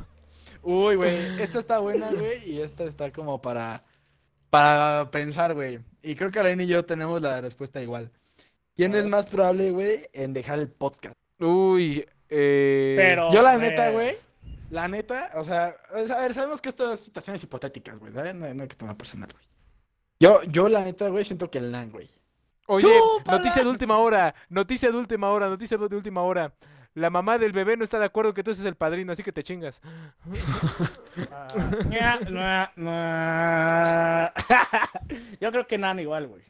[0.61, 1.41] Uy, güey.
[1.41, 2.49] Esta está buena, güey.
[2.49, 3.83] Y esta está como para.
[4.49, 5.79] para pensar, güey.
[6.01, 8.11] Y creo que Alain y yo tenemos la respuesta igual.
[8.75, 11.15] ¿Quién es más probable, güey, en dejar el podcast?
[11.39, 12.95] Uy, eh...
[12.97, 13.31] Pero.
[13.31, 14.15] Yo la neta, güey,
[14.75, 18.35] la neta, o sea, a ver, sabemos que esto es situaciones hipotéticas, güey, ¿sabes?
[18.35, 19.43] No, no hay que tomar personal, güey.
[20.19, 22.09] Yo, yo la neta, güey, siento que el LAN, güey.
[22.67, 23.37] Oye, ¡Chúpala!
[23.37, 26.53] noticia de última hora, noticia de última hora, noticia de última hora.
[26.93, 29.33] La mamá del bebé no está de acuerdo que tú seas el padrino, así que
[29.33, 29.81] te chingas.
[35.41, 36.43] Yo creo que Nan igual, güey.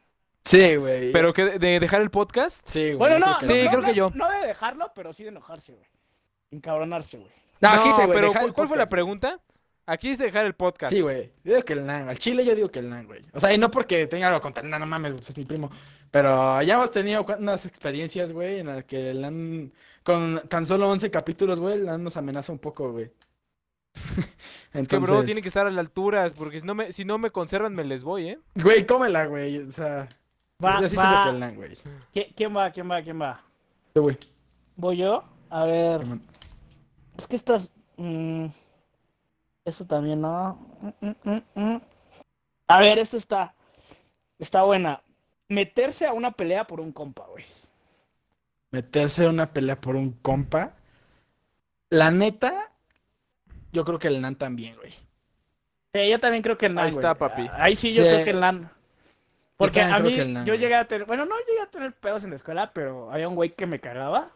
[0.44, 1.12] Sí, güey.
[1.12, 2.98] Pero que de- de dejar el podcast, Sí, güey.
[2.98, 4.12] Bueno, no, creo Sí, que no, creo no, que yo.
[4.14, 5.88] No de dejarlo, pero sí de enojarse, güey.
[6.52, 7.32] Encabronarse, güey.
[7.62, 9.40] No, aquí sí, güey, pero dejar ¿cu- el ¿cuál fue la pregunta?
[9.88, 10.92] Aquí dice dejar el podcast.
[10.92, 11.32] Sí, güey.
[11.44, 12.10] Yo digo que el LAN.
[12.10, 13.22] Al Chile yo digo que el LAN, güey.
[13.34, 15.46] O sea, y no porque tenga algo contra el LAN, no mames, pues es mi
[15.46, 15.70] primo.
[16.10, 19.72] Pero ya hemos tenido unas experiencias, güey, en las que el LAN,
[20.04, 23.12] con tan solo 11 capítulos, güey, el LAN nos amenaza un poco, güey.
[24.74, 27.06] Es que, bro, Entonces, tiene que estar a la altura, porque si no me, si
[27.06, 28.40] no me conservan, me les voy, ¿eh?
[28.56, 29.60] Güey, cómela, güey.
[29.60, 30.10] O sea,
[30.64, 31.24] Va, yo sí siento va.
[31.26, 31.78] que el LAN, güey.
[32.14, 32.72] ¿Qui- ¿Quién va?
[32.72, 33.02] ¿Quién va?
[33.02, 33.40] ¿Quién va?
[33.94, 34.18] Yo, güey.
[34.76, 35.22] ¿Voy yo?
[35.50, 36.02] A ver.
[37.18, 37.74] Es que estas.
[37.98, 38.46] mm,
[39.66, 40.56] esto también, ¿no?
[40.82, 41.42] Mm, mm, mm,
[41.76, 41.82] mm.
[42.68, 43.54] A ver, esto está.
[44.40, 45.02] Está buena.
[45.48, 47.46] Meterse a una pelea por un compa, güey.
[48.72, 50.74] Meterse a una pelea por un compa.
[51.90, 52.72] La neta,
[53.72, 54.92] yo creo que el LAN también, güey.
[55.94, 56.86] Sí, yo también creo que el NAN.
[56.86, 57.48] Ahí está, papi.
[57.54, 58.10] Ahí sí, yo Sí.
[58.10, 58.70] creo que el NAN.
[59.56, 60.58] Porque a mí, yo güey.
[60.58, 61.08] llegué a tener.
[61.08, 63.80] Bueno, no llegué a tener pedos en la escuela, pero había un güey que me
[63.80, 64.30] cagaba.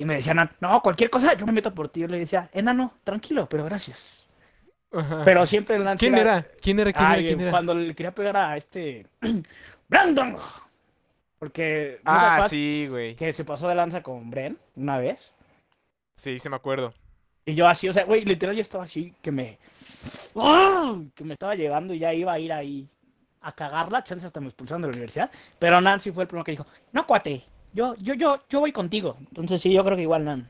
[0.00, 2.00] Y me decía, "Nan, no, cualquier cosa, yo me meto por ti.
[2.00, 4.26] Yo le decía, enano, tranquilo, pero gracias.
[5.26, 6.42] Pero siempre el NAN sí ¿Quién era?
[6.62, 6.90] ¿Quién era?
[6.90, 7.28] ¿Quién Ay, era?
[7.28, 7.50] ¿Quién era?
[7.50, 9.06] cuando le quería pegar a este.
[9.88, 10.38] ¡Brandon!
[11.38, 12.00] Porque.
[12.02, 13.14] ¿no te Ah, sí, güey.
[13.14, 15.34] Que se pasó de lanza con Bren una vez.
[16.16, 16.94] Sí, se me acuerdo.
[17.44, 19.58] Y yo así, o sea, güey, literal yo estaba así, que me.
[20.34, 20.98] ¡Ah!
[21.14, 22.88] Que me estaba llegando y ya iba a ir ahí
[23.42, 25.30] a cagarla, chance hasta me expulsaron de la universidad.
[25.58, 27.42] Pero Nancy fue el primero que dijo: No, cuate,
[27.72, 29.16] yo, yo, yo, yo voy contigo.
[29.28, 30.48] Entonces sí, yo creo que igual Nan.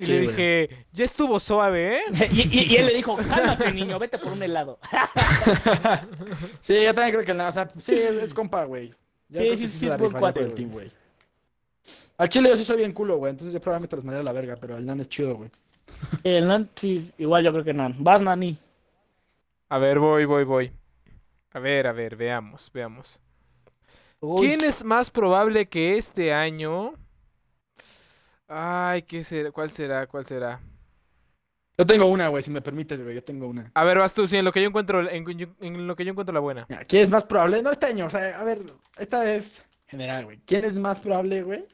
[0.00, 2.02] Y Sí, le dije, ya estuvo suave, ¿eh?
[2.32, 4.78] Y, y- y él le dijo: Cálmate, niño, vete por un helado.
[6.60, 8.92] Sí, yo también creo que el LAN, o sea, sí, es, es compa, güey.
[9.32, 10.54] Sí, sí, sí, es buen cuate, por el güey.
[10.56, 10.90] team, güey.
[12.18, 14.38] Al Chile yo sí soy bien culo, güey, entonces yo probablemente los mandaría a la
[14.40, 15.50] verga, pero el LAN es chido, güey.
[16.22, 17.94] El Nan, sí, igual yo creo que Nan.
[17.98, 18.56] Vas, Nani.
[19.68, 20.72] A ver, voy, voy, voy.
[21.52, 23.18] A ver, a ver, veamos, veamos.
[24.20, 26.94] Uy, ¿Quién es más probable que este año?
[28.48, 29.52] Ay, ¿qué será?
[29.52, 30.06] ¿Cuál será?
[30.06, 30.60] ¿Cuál será?
[31.76, 33.70] Yo tengo una, güey, si me permites, güey, yo tengo una.
[33.72, 35.24] A ver, vas tú, sí, en lo que yo encuentro, en,
[35.60, 36.66] en lo que yo encuentro la buena.
[36.68, 37.62] Mira, ¿Quién es más probable?
[37.62, 38.62] No este año, o sea, a ver,
[38.96, 40.40] esta es general, güey.
[40.44, 41.66] ¿Quién es más probable, güey?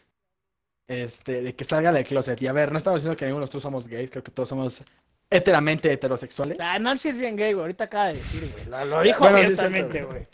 [0.87, 2.41] Este, de que salga del closet.
[2.43, 4.51] Y a ver, no estamos diciendo que ninguno de nosotros somos gays, creo que todos
[4.51, 4.85] somos
[5.31, 6.59] heteramente heterosexuales.
[6.61, 7.63] Ah, Nancy es bien gay, güey.
[7.63, 8.65] Ahorita acaba de decir, güey.
[8.67, 10.27] Lo, lo dijo Bueno, abiertamente, güey.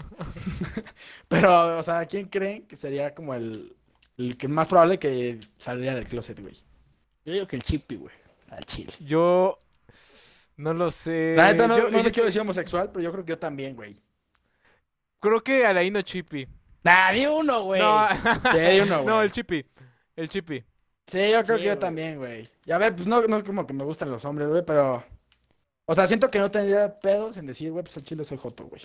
[1.29, 3.75] Pero, o sea, ¿quién creen que sería como el,
[4.19, 6.55] el que más probable que saldría del closet, güey?
[7.25, 8.15] Yo digo que el chippy, güey.
[8.51, 8.93] Al chile.
[9.01, 9.59] Yo
[10.57, 11.35] no lo sé.
[11.37, 13.39] La neta no, Yo- no yo me quiero decir homosexual, pero yo creo que yo
[13.39, 13.97] también, güey.
[15.21, 16.49] Creo que Alaino Chippy.
[16.83, 17.81] Nah, di uno, güey.
[17.81, 18.09] No,
[18.53, 19.25] Sí, uno, no, güey.
[19.27, 19.65] el Chippy.
[20.17, 20.65] El Chippy.
[21.11, 21.79] Sí, yo creo Sí, que yo güey.
[21.79, 22.49] también, güey.
[22.65, 25.05] Y a ver, pues no, no como que me gustan los hombres, güey, pero...
[25.87, 28.67] O sea, siento que no tendría pedos en decir, güey, pues al chile soy joto,
[28.67, 28.83] güey.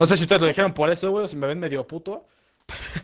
[0.00, 2.26] No sé si ustedes lo dijeron por eso, güey, o si me ven medio puto.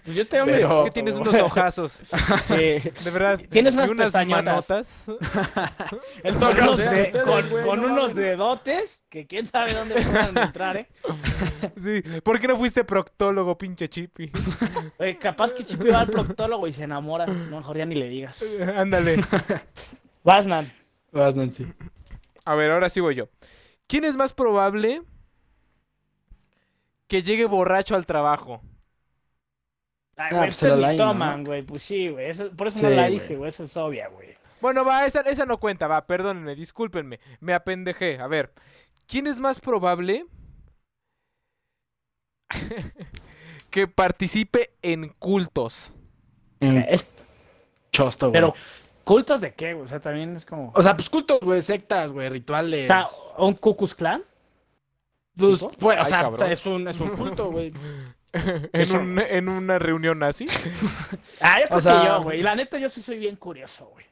[0.04, 1.92] Pues yo te veo medio Es que tienes unos ojazos.
[2.42, 2.54] Sí.
[2.54, 3.40] De verdad.
[3.50, 5.06] Tienes y unas unas manotas.
[6.24, 10.76] En Con ustedes, con- güey, con no unos dedotes que quién sabe dónde puedan entrar,
[10.76, 10.88] eh.
[11.76, 12.02] Sí.
[12.22, 13.88] ¿Por qué no fuiste proctólogo, pinche?
[14.98, 17.26] Oye, capaz que Chippy va al proctólogo y se enamora.
[17.26, 18.44] No, mejor ya ni le digas.
[18.76, 19.24] Ándale.
[20.24, 20.72] Vas, Nan.
[21.12, 21.66] Vas, Nancy.
[22.44, 23.28] A ver, ahora sí voy yo.
[23.86, 25.02] ¿Quién es más probable
[27.06, 28.62] que llegue borracho al trabajo?
[30.16, 30.96] Ay, Ah, pues ¿no?
[30.96, 31.62] toman, güey.
[31.62, 32.30] Pues sí, güey.
[32.30, 33.48] eso- Por eso no la dije, güey.
[33.48, 34.34] Eso es obvia, güey.
[34.60, 38.18] Bueno, va, esa, esa no cuenta, va, perdónenme, discúlpenme, me apendejé.
[38.20, 38.52] A ver,
[39.08, 40.24] ¿quién es más probable
[43.70, 45.94] que participe en cultos?
[46.60, 47.12] En Es-
[47.90, 48.40] chosto, güey.
[48.40, 48.54] pero,
[49.04, 49.84] ¿cultos de qué, güey?
[49.84, 50.72] O sea, también es como.
[50.74, 52.84] O sea, pues cultos, güey, sectas, güey, rituales.
[52.84, 53.06] O sea,
[53.38, 54.22] ¿un Cucus Clan?
[55.36, 56.52] Pues, pues, o sea, cabrón.
[56.52, 57.72] es un, es un culto, güey.
[58.72, 60.46] ¿En, un- en una reunión nazi?
[61.40, 62.42] Ah, yo creo O sea- que yo, güey.
[62.42, 64.06] La neta, yo sí soy bien curioso, güey.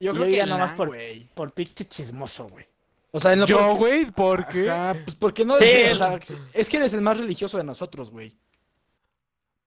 [0.00, 0.96] Yo Yo creo que el nomás LAN, por-.
[1.34, 2.66] Por pinche chismoso, güey.
[3.12, 4.68] O sea, no Yo, porque- güey, ¿por qué?
[4.68, 7.18] Ajá, pues porque no Sí, es que, o el- sea, es que eres el más
[7.18, 8.34] religioso de nosotros, güey.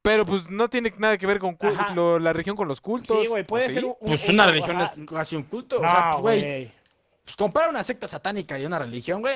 [0.01, 1.57] Pero pues no tiene nada que ver con
[1.95, 3.17] lo- la religión con los cultos.
[3.21, 3.85] Sí, güey, puede ¿o ser sí?
[3.87, 3.95] un.
[4.07, 4.93] Pues un- una un- religión ajá.
[4.97, 5.77] es casi un culto.
[5.77, 6.71] o sea, No, pues, güey.
[7.27, 9.35] Pues compara una secta satánica y una religión, güey.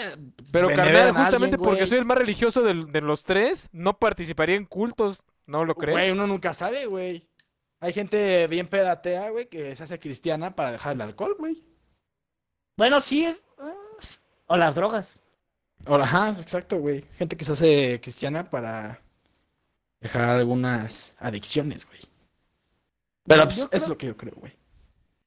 [0.50, 4.56] Pero carnal, justamente alguien, porque soy el más religioso del- de los tres, no participaría
[4.56, 5.98] en cultos, ¿no lo crees?
[5.98, 7.28] Güey, uno nunca sabe, güey.
[7.82, 11.62] Hay gente bien pedatea, güey, que se hace cristiana para dejar el alcohol, güey.
[12.78, 13.44] Bueno, sí es.
[14.48, 15.20] O las drogas.
[15.86, 17.04] O- Ajá, exacto, güey.
[17.18, 19.02] Gente que se hace cristiana para
[20.00, 22.00] dejar algunas adicciones, güey.
[23.26, 24.54] Pero pues, creo- es lo que yo creo, güey.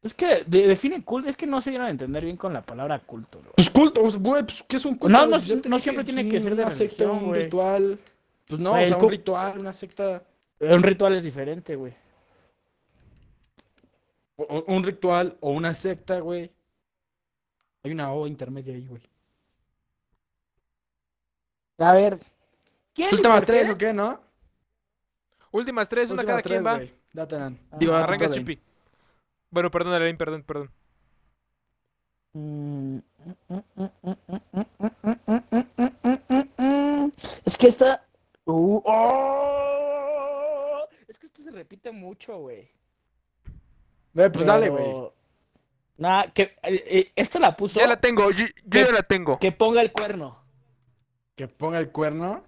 [0.05, 2.61] Es que de- define culto, es que no se dieron a entender bien con la
[2.63, 3.53] palabra culto, bro.
[3.57, 5.09] Pues culto, güey, pues ¿qué es un culto?
[5.19, 7.43] No, no, Pues, no siempre tiene que ser de una secta, religión, un güey.
[7.45, 7.99] ritual.
[8.47, 10.23] Pues no, Güey, o sea, el un ritual, una secta.
[10.61, 11.95] Un ritual es diferente, güey.
[14.37, 16.51] o- un ritual o una secta, güey.
[17.83, 19.03] Hay una O intermedia ahí, güey.
[21.79, 22.17] A ver.
[22.95, 23.47] ¿Quién Últimas qué?
[23.47, 24.21] tres o qué, no?
[25.51, 26.77] Últimas tres, una cada quien tres, va.
[26.77, 26.93] güey.
[27.13, 27.59] Date, Nan.
[27.71, 28.59] Ah, Digo, Arrancas, tú, Chipi.
[29.55, 30.73] Bueno, perdón, Alain, perdón, perdón.
[37.47, 38.05] Es que esta.
[38.47, 42.69] Uh, oh, es que esta se repite mucho, güey.
[44.17, 44.93] Eh, pues dale, güey.
[45.99, 46.43] Nah, que.
[46.65, 47.79] Eh, eh, esta la puso.
[47.79, 49.39] Ya la tengo, yo, ya la tengo.
[49.39, 50.37] Que ponga el cuerno.
[51.37, 52.43] ¿Que ponga el cuerno?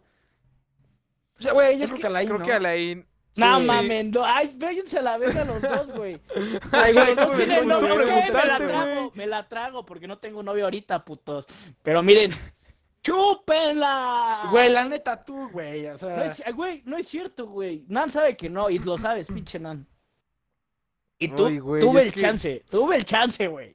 [1.39, 3.07] O sea, güey, yo creo que, que que Alain.
[3.37, 3.67] No Sí.
[3.67, 4.25] mames, no.
[4.25, 6.19] Ay, váyanse a la verga los dos, güey.
[6.73, 8.25] Ay, güey, Los dos ¿cómo me tienen güey?
[8.25, 8.33] ¿qué?
[8.33, 11.47] Me la trago, me la trago porque no tengo novio ahorita, putos.
[11.83, 12.33] Pero miren,
[13.03, 14.49] ¡chúpenla!
[14.51, 15.87] Güey, la neta, tú, güey.
[15.87, 17.85] O No sea, es, güey, no es cierto, güey.
[17.89, 19.87] Nan sabe que no, y lo sabes, pinche Nan.
[21.19, 23.75] Y tú, Uy, güey, tuve el que- chance, tuve el chance, güey.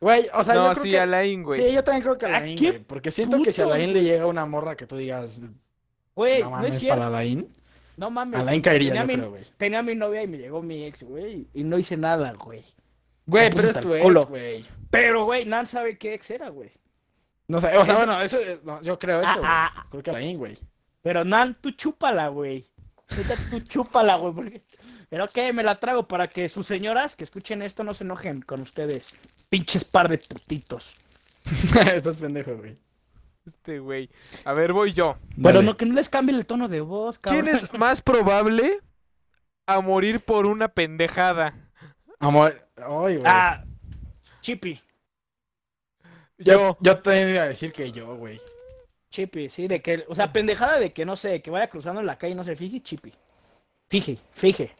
[0.00, 0.98] güey, o sea, yo No, creo sí, que.
[1.00, 1.60] Alain, güey.
[1.62, 2.78] Sí, yo también creo que ¿A Alain, güey.
[2.84, 5.42] Porque siento que si a Alain le llega una morra que tú digas,
[6.14, 6.96] Güey, no no, es cierto.
[6.96, 7.54] para Alain,
[7.96, 8.40] No mames.
[8.40, 9.42] Alain caería, tenía, yo mi, creo, güey.
[9.56, 12.62] tenía mi novia y me llegó mi ex, güey, y no hice nada, güey.
[13.26, 14.64] Güey, pero es tu ex, güey.
[14.90, 16.70] Pero, güey, Nan sabe qué ex era, güey.
[17.48, 19.46] No sé, o sea, bueno, eso, eh, no, yo creo eso, Ah, güey.
[19.48, 20.58] ah, Creo que Alain, güey.
[21.02, 22.64] Pero Nan, tú chúpala, güey.
[23.50, 24.34] Tú chúpala, güey.
[24.34, 24.60] porque-
[25.08, 28.42] Pero que me la trago para que sus señoras que escuchen esto no se enojen
[28.42, 29.14] con ustedes.
[29.48, 30.94] Pinches par de putitos.
[31.94, 32.76] Estás pendejo, güey.
[33.46, 34.10] Este güey.
[34.44, 35.16] A ver, voy yo.
[35.40, 35.64] Pero Dale.
[35.66, 37.42] no, que no les cambie el tono de voz, cabrón.
[37.44, 38.80] ¿Quién es más probable
[39.66, 41.54] a morir por una pendejada?
[42.18, 43.22] Amor, ay, güey.
[43.24, 43.62] Ah,
[44.40, 44.80] Chippy.
[46.38, 46.78] yo, Yo.
[46.80, 48.40] yo también iba a decir que yo, güey.
[49.10, 52.06] Chippy, sí, de que, o sea, pendejada de que no sé, que vaya cruzando en
[52.06, 53.12] la calle y no se fije, Chippy.
[53.88, 54.72] Fije, fije.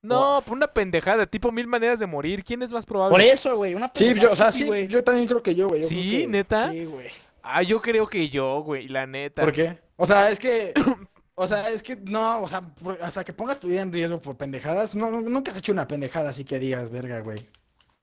[0.00, 2.44] No, por una pendejada, tipo mil maneras de morir.
[2.44, 3.12] ¿Quién es más probable?
[3.12, 4.86] Por eso, güey, una Sí, pendejada yo, o sea, sí, güey.
[4.86, 5.82] yo también creo que yo, güey.
[5.82, 6.70] yo creo Sí, que- neta.
[6.70, 7.08] Sí, güey.
[7.44, 9.42] Ah, yo creo que yo, güey, la neta.
[9.42, 9.78] ¿Por qué?
[9.96, 10.72] O sea, es que.
[11.36, 14.22] O sea, es que no, o sea, por- hasta que pongas tu vida en riesgo
[14.22, 17.40] por pendejadas, no, no- nunca has hecho una pendejada así que digas, verga, güey.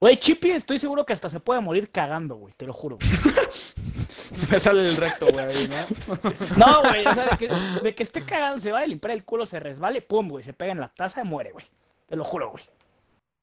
[0.01, 2.97] Güey, Chippy, estoy seguro que hasta se puede morir cagando, güey, te lo juro.
[2.97, 3.09] güey.
[4.11, 6.17] Se me sale el recto, güey, ¿no?
[6.57, 7.47] No, güey, o sea, de que,
[7.81, 10.51] de que esté cagando, se va a limpiar el culo, se resbale, pum, güey, se
[10.51, 11.65] pega en la taza y muere, güey.
[12.07, 12.63] Te lo juro, güey.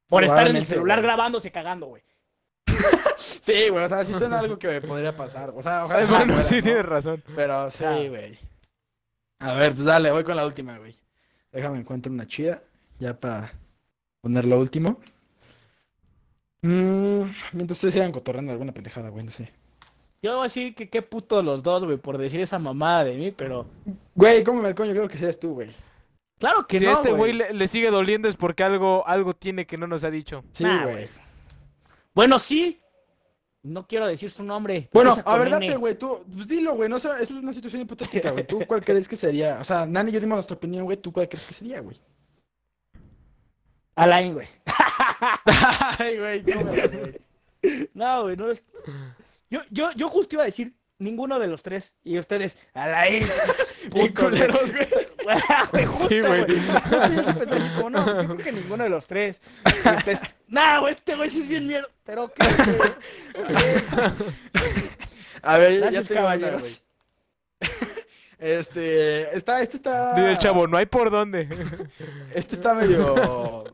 [0.09, 1.07] Por estar en el celular güey.
[1.07, 2.03] grabándose cagando, güey.
[3.40, 5.52] Sí, güey, o sea, sí suena algo que me podría pasar.
[5.56, 6.62] O sea, ojalá bueno, sí, ¿no?
[6.64, 7.22] tienes razón.
[7.34, 8.38] Pero sí, güey.
[9.38, 10.94] A ver, pues dale, voy con la última, güey.
[11.50, 12.62] Déjame encuentro una chida,
[12.98, 13.54] ya para
[14.20, 15.00] poner lo último.
[16.60, 19.50] Mm, mientras ustedes sigan cotorreando alguna pendejada, güey, no sé.
[20.20, 23.16] Yo voy a decir que qué puto los dos, güey, por decir esa mamada de
[23.16, 23.64] mí, pero.
[24.14, 24.90] Güey, ¿cómo me coño?
[24.90, 25.70] Creo que seas tú, güey.
[26.38, 26.90] Claro que si no.
[26.90, 30.04] a este güey le, le sigue doliendo es porque algo, algo tiene que no nos
[30.04, 30.44] ha dicho.
[30.52, 31.08] Sí, güey.
[32.18, 32.82] Bueno, sí.
[33.62, 34.88] No quiero decir su nombre.
[34.92, 38.32] Bueno, a ver, date, güey, tú, pues dilo, güey, no sé, es una situación hipotética,
[38.32, 38.44] güey.
[38.44, 39.60] ¿Tú cuál crees que sería?
[39.60, 41.96] O sea, Nani y yo dimos nuestra opinión, güey, ¿tú cuál crees que sería, güey?
[43.94, 44.48] Alain, güey.
[46.00, 47.20] Ay, güey, no güey.
[47.94, 48.64] No, güey, no es.
[49.48, 51.96] Yo, yo, yo justo iba a decir ninguno de los tres.
[52.03, 52.68] Y ustedes.
[52.74, 53.28] Bien
[53.90, 54.14] puto, güey.
[54.14, 54.88] culeros, güey.
[55.70, 56.40] Güey, justo, Sí, güey.
[56.46, 59.42] Justo yo sí pensé así como, no, yo creo que ninguno de los tres.
[59.66, 61.88] Y ustedes, nah, güey, este güey sí es bien mierda.
[62.05, 62.49] Pero, güey.
[65.42, 66.82] A ver, ya tengo caballeros.
[67.61, 67.78] güey.
[68.38, 70.14] Este, está, este está...
[70.14, 71.49] Dice el chavo, no hay por dónde.
[72.34, 73.64] Este está medio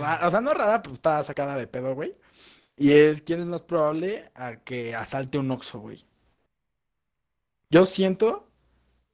[0.00, 2.16] rara, o sea, no rara, pero está sacada de pedo, güey.
[2.76, 6.04] Y es, ¿quién es más probable a que asalte un Oxxo, güey?
[7.70, 8.48] Yo siento,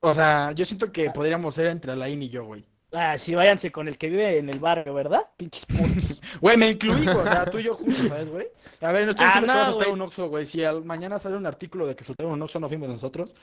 [0.00, 2.64] o sea, yo siento que podríamos ser entre Alain y yo, güey.
[2.94, 5.22] Ah, sí, váyanse con el que vive en el barrio, ¿verdad?
[5.38, 6.20] Pinches putos.
[6.42, 8.46] Güey, me incluí, güey, o sea, tú y yo juntos, ¿sabes, güey?
[8.82, 9.94] A ver, no estoy Ah, diciendo que no, va a soltar güey.
[9.94, 10.44] un Oxxo, güey.
[10.46, 13.34] Si al- mañana sale un artículo de que soltaron un Oxxo, no fuimos nosotros.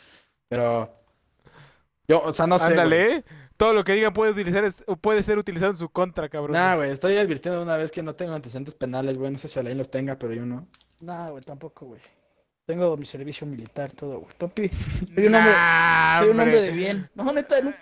[0.47, 0.91] Pero.
[2.07, 2.66] Yo, o sea, no sé.
[2.66, 2.72] güey.
[2.78, 3.24] Ándale, ¿eh?
[3.57, 6.51] Todo lo que digan puede utilizar es- puede ser utilizado en su contra, cabrón.
[6.53, 9.32] Nah, güey, estoy advirtiendo de una vez que no tengo antecedentes penales, güey.
[9.32, 10.68] No sé si Alain los tenga, pero yo no.
[10.99, 12.01] No, güey, tampoco, güey.
[12.70, 14.32] Tengo mi servicio militar, todo, güey.
[14.38, 14.70] Papi,
[15.15, 17.09] soy un hombre, Nah, soy un hombre de bien.
[17.15, 17.74] No, neta, no.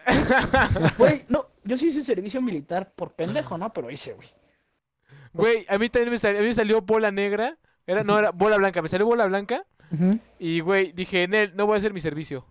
[0.98, 3.74] Güey, no, yo sí hice servicio militar por pendejo, ¿no?
[3.74, 4.30] Pero hice, güey.
[5.34, 7.58] Güey, a mí también me salió, a mí me salió bola negra.
[7.86, 8.82] Era, no, era bola blanca.
[8.82, 9.66] Me salió bola blanca.
[10.40, 12.46] Y, güey, dije, Nel, no voy a hacer mi servicio.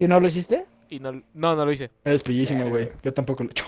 [0.00, 0.66] ¿Y no lo hiciste?
[0.90, 1.92] Y no, no, no lo hice.
[2.04, 2.90] Eres pillísimo, güey.
[3.04, 3.64] Yo tampoco lo he hecho.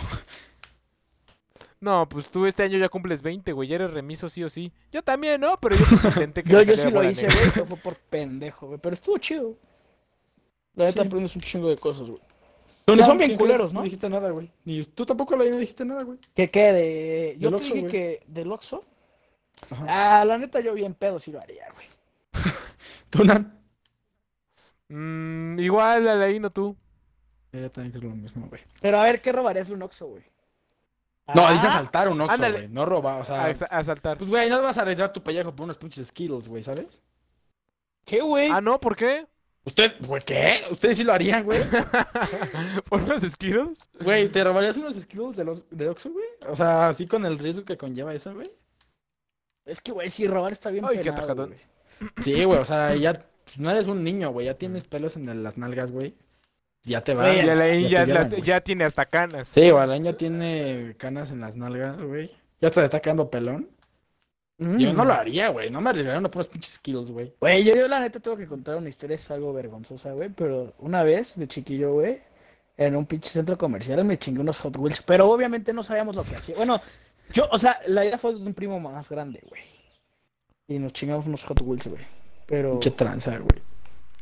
[1.81, 3.69] No, pues tú este año ya cumples 20, güey.
[3.69, 4.73] Ya eres remiso sí o sí.
[4.91, 5.59] Yo también, ¿no?
[5.61, 8.69] Pero yo pues intenté que Yo, yo sí lo hice, güey, pero fue por pendejo,
[8.69, 8.79] güey.
[8.81, 9.57] Pero estuvo chido.
[10.75, 11.07] La neta Sí.
[11.09, 12.21] aprendes un chingo de cosas, güey.
[12.87, 13.73] Que son no, bien ¿qué culeros?
[13.73, 13.81] ¿no?
[13.81, 14.51] No dijiste nada, güey.
[14.65, 16.19] Ni tú tampoco lo no dijiste nada, güey.
[16.35, 16.73] ¿Qué qué?
[16.73, 17.37] De...
[17.39, 17.93] Yo te dije güey.
[17.93, 18.83] que del Oxxo.
[19.71, 20.21] Ajá.
[20.21, 21.87] Ah, la neta yo bien pedo sí lo haría, güey.
[23.11, 23.59] ¿Tú, Nan?
[24.89, 26.77] Mm, igual, Alain, o tú.
[27.53, 28.63] Ella también creo lo mismo, güey.
[28.81, 30.25] Pero a ver, ¿qué robarías de un Oxxo, güey?
[31.35, 32.59] No, Ah, dice asaltar un Oxxo, ándale.
[32.59, 32.69] güey.
[32.69, 33.45] No robar, o sea...
[33.47, 34.19] A, exa- a saltar.
[34.19, 37.01] Pues, güey, no vas a arriesgar tu pellejo por unos pinches Skittles, güey, ¿sabes?
[38.05, 38.51] ¿Qué, güey?
[38.51, 39.27] Ah, no, ¿por qué?
[39.65, 40.63] ¿Usted, güey, qué?
[40.71, 41.61] ¿Ustedes sí lo harían, güey?
[42.91, 43.89] ¿Por unos Skittles?
[44.01, 46.27] Güey, ¿te robarías unos Skittles de, los, de Oxxo, güey?
[46.49, 48.51] O sea, así con el riesgo que conlleva eso, güey.
[49.65, 51.49] Es que, güey, si robar está bien Ay, qué penado, atajadón.
[51.55, 52.13] güey.
[52.19, 54.45] Sí, güey, o sea, ya pues, no eres un niño, güey.
[54.47, 56.15] Ya tienes pelos en el- las nalgas, güey.
[56.85, 57.23] Ya te va.
[57.25, 57.89] Güey, Y ya Alain
[58.45, 59.49] ya, tiene hasta canas.
[59.49, 62.31] Sí, güey, Alain ya tiene canas en las nalgas, güey.
[62.61, 63.69] Ya hasta le está quedando pelón.
[64.59, 64.97] Yo Mm.
[64.97, 65.71] no lo haría, güey.
[65.71, 67.35] No me arriesgaría unos puros pinches Skittles, güey.
[67.41, 70.29] Güey, yo, yo la neta tengo que contar una historia, es algo vergonzosa, güey.
[70.29, 72.21] Pero una vez, de chiquillo, güey,
[72.77, 75.03] en un pinche centro comercial me chingué unos Hot Wheels.
[75.03, 76.55] Pero obviamente no sabíamos lo que hacía.
[76.57, 76.81] Bueno,
[77.33, 79.63] yo, o sea, la idea fue de un primo más grande, güey.
[80.69, 82.03] Y nos chingamos unos Hot Wheels, güey.
[82.47, 83.61] Pero Pinche tranza, güey.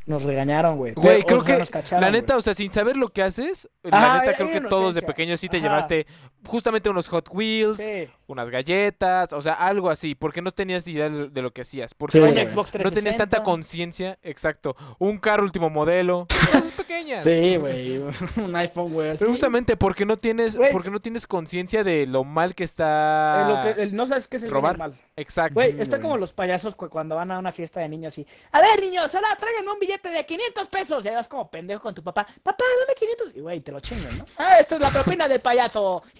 [0.06, 0.94] Nos regañaron, güey.
[0.94, 3.22] Güey, creo o sea, que nos cacharon, la neta, o sea, sin saber lo que
[3.22, 5.66] haces, la neta creo que todos de pequeños sí te Ajá.
[5.66, 6.06] llevaste
[6.46, 11.08] justamente unos Hot Wheels, Sí, unas galletas, o sea, algo así, porque no tenías idea
[11.08, 12.90] de de lo que hacías, porque Sí, vaya, no 360.
[12.90, 17.22] tenías tanta conciencia, exacto, un carro último modelo, cosas pequeñas.
[17.22, 17.98] Sí, güey.
[18.36, 19.10] Un iPhone, güey.
[19.10, 19.18] así.
[19.20, 23.46] Pero justamente porque no tienes, porque no tienes conciencia de lo mal que Eh, está.
[23.48, 24.78] lo que- el- no sabes qué es el robar.
[24.78, 24.98] normal.
[25.16, 25.54] Exacto.
[25.54, 26.02] Güey, está güey.
[26.02, 28.26] como los payasos cu- cuando van a una fiesta de niños y...
[28.50, 31.04] A ver, niños, ahora tráiganme un billete de 500 pesos.
[31.04, 32.26] Y ahí vas como pendejo con tu papá.
[32.42, 33.32] Papá, dame 500.
[33.36, 34.24] Y güey, te lo chingan, ¿no?
[34.38, 36.02] Ah, esta es la propina del payaso.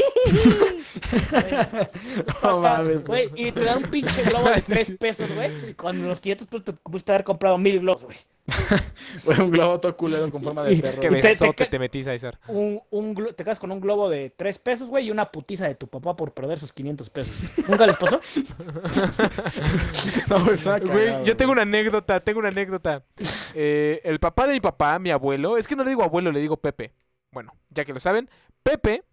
[2.42, 4.94] No mames, Güey, y te dan un pinche globo de Sí, 3 sí.
[4.96, 5.74] pesos, güey.
[5.74, 8.16] Con los 500 pesos te pudiste haber comprado mil globos, güey.
[9.24, 11.00] Güey, un globo todo culero con forma de perro.
[11.00, 12.38] Qué Y te- te besote te metí, César.
[12.48, 12.82] Un,
[13.36, 16.16] te quedas con un globo de 3 pesos, güey, y una putiza de tu papá
[16.16, 17.34] por perder sus 500 pesos.
[17.68, 18.20] ¿Nunca les pasó?
[20.28, 23.04] No, Güey, cagado, yo tengo una anécdota, tengo una anécdota.
[23.64, 26.40] Eh, el papá de mi papá, mi abuelo, es que no le digo abuelo, le
[26.40, 26.92] digo Pepe.
[27.30, 28.28] Bueno, ya que lo saben,
[28.64, 29.04] Pepe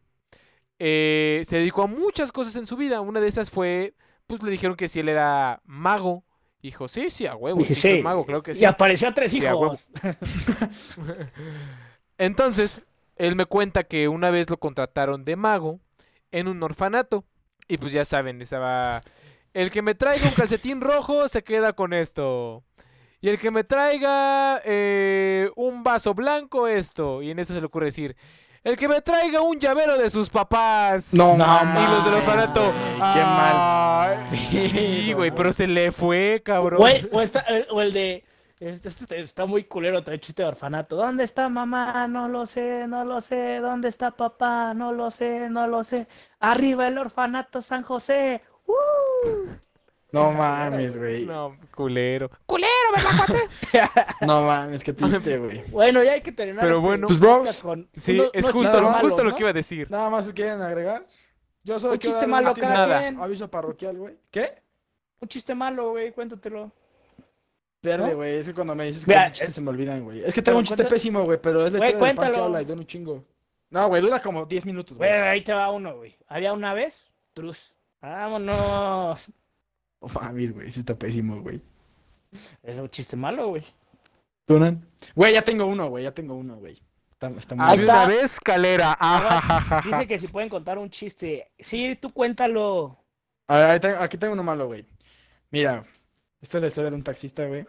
[0.80, 3.00] eh, se dedicó a muchas cosas en su vida.
[3.00, 3.94] Una de esas fue,
[4.26, 6.24] pues le dijeron que si él era mago.
[6.64, 8.02] Dijo, sí, sí, a huevo, sí, soy sí.
[8.02, 8.64] mago, claro que sí.
[8.64, 9.88] Y apareció a tres Sí, a hijos.
[12.18, 12.88] Entonces,
[13.18, 15.80] él me cuenta que una vez lo contrataron de mago
[16.32, 17.24] en un orfanato.
[17.68, 19.04] Y pues ya saben, estaba...
[19.54, 22.64] El que me traiga un calcetín rojo se queda con esto.
[23.22, 27.22] Y el que me traiga eh, un vaso blanco, esto.
[27.22, 28.16] Y en eso se le ocurre decir...
[28.62, 31.14] El que me traiga un llavero de sus papás.
[31.14, 32.74] No, No, mames, Y los del orfanato.
[32.74, 33.56] Qué mal.
[34.30, 36.78] "Ay, Sí, güey, pero se le fue, cabrón.
[36.82, 38.26] Güey, o, esta- eh, o el de.
[38.60, 40.98] Este, este está muy culero, trae chiste de orfanato.
[40.98, 42.06] ¿Dónde está mamá?
[42.10, 43.60] No lo sé, no lo sé.
[43.62, 44.74] ¿Dónde está papá?
[44.74, 46.10] No lo sé, no lo sé.
[46.42, 48.42] Arriba el orfanato San José.
[48.68, 49.52] ¡Uh!
[50.12, 51.26] No mames, güey.
[51.26, 52.30] No, culero.
[52.46, 53.50] ¡Culero, ¿verdad, cuate?
[54.26, 55.64] No mames, qué triste, güey.
[55.72, 56.62] Bueno, ya hay que terminar.
[56.64, 57.08] Pero este bueno.
[57.08, 59.90] Pues, bros, con Sí, es justo, justo lo que iba a decir.
[59.90, 61.06] Nada más quieren agregar.
[61.64, 63.00] Yo solo Un chiste malo un cada nada.
[63.02, 63.20] quien.
[63.22, 64.18] aviso parroquial, güey.
[64.30, 64.62] ¿Qué?
[65.22, 66.72] Un chiste malo, güey, cuéntatelo.
[67.82, 68.16] Verde, ¿No?
[68.18, 68.36] güey.
[68.36, 70.22] Es que cuando me dices que chistes eh, se me olvidan, güey.
[70.24, 72.40] Es que tengo un chiste cuenta- pésimo, güey, pero es la historia del pan que
[72.40, 73.24] habla y dura un chingo.
[73.70, 75.22] No, güey, dura como 10 minutos, Güey, güey.
[75.22, 76.18] ahí te va uno, güey.
[76.28, 77.76] Había una vez, Truz.
[78.02, 79.32] Vámonos.
[80.02, 81.62] No mames, güey, sí está pésimo, güey.
[82.64, 83.64] Es un chiste malo, güey.
[84.46, 84.84] ¿Tunan?
[85.16, 86.80] Güey, ya tengo uno, güey, ya tengo uno, güey.
[87.12, 88.06] Está, está muy está.
[88.06, 88.98] una vez calera.
[89.00, 91.52] Ah, Dice que si pueden contar un chiste.
[91.60, 92.96] Sí, tú cuéntalo.
[93.48, 94.86] A ver, aquí tengo uno malo, güey.
[95.52, 95.84] Mira,
[96.42, 97.66] esta es la historia de un taxista, güey.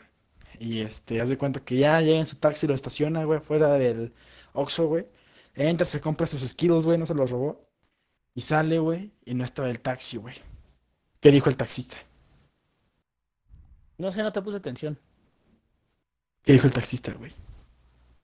[0.58, 3.72] Y este, haz de cuenta que ya llega en su taxi, lo estaciona, güey, fuera
[3.72, 4.12] del
[4.52, 5.06] Oxxo, güey.
[5.54, 7.66] Entra, se compra sus skills, güey, no se los robó.
[8.34, 10.36] Y sale, güey, y no estaba el taxi, güey.
[11.20, 11.96] ¿Qué dijo el taxista?
[14.00, 14.98] No sé, no te puse atención.
[16.42, 17.30] ¿Qué dijo el taxista, güey?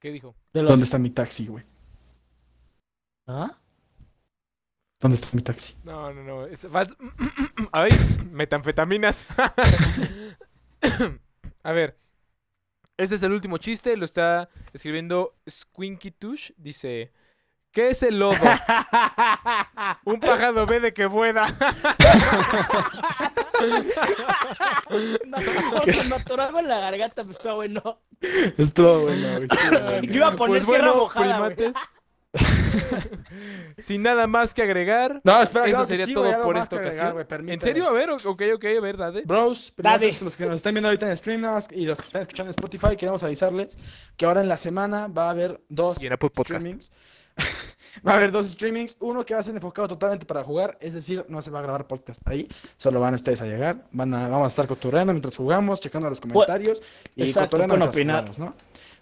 [0.01, 0.35] ¿Qué dijo?
[0.55, 1.63] De los- ¿Dónde está mi taxi, güey?
[3.27, 3.51] ¿Ah?
[4.99, 5.75] ¿Dónde está mi taxi?
[5.85, 6.47] No, no, no.
[6.47, 6.67] es-
[7.73, 7.91] Ay,
[8.31, 9.27] metanfetaminas.
[11.63, 11.99] A ver.
[12.97, 16.53] Este es el último chiste, lo está escribiendo Squinky Tush.
[16.57, 17.13] Dice:
[17.71, 18.41] ¿Qué es el lodo?
[20.07, 21.47] Un pájaro verde que vuela.
[25.27, 28.01] No, no, no, atoró algo en la garganta, pues está bueno.
[28.59, 30.03] Estuvo bueno, güey, estuvo bueno.
[30.03, 31.55] Yo iba a poner Pues tierra bueno, mojada, güey.
[31.55, 31.83] primates.
[33.79, 35.21] Sin nada más que agregar.
[35.25, 37.43] No, espera, Eso sería sí, todo por esta que agregar, ocasión.
[37.45, 37.89] güey, ¿En serio?
[37.89, 39.23] A ver, ok, ok, a ver, dale.
[39.25, 42.51] Bros, primates, los que nos están viendo ahorita en stream y los que están escuchando
[42.51, 43.79] en Spotify, queremos avisarles
[44.17, 46.67] que ahora en la semana va a haber dos Y en Apple Podcast.
[48.07, 50.95] Va a haber dos streamings, uno que va a ser enfocado totalmente para jugar, es
[50.95, 54.29] decir, no se va a grabar podcast ahí, solo van ustedes a llegar, van a,
[54.29, 56.83] vamos a estar cotorreando mientras jugamos, checando los comentarios
[57.15, 58.55] y pueden mientras jugamos, ¿no?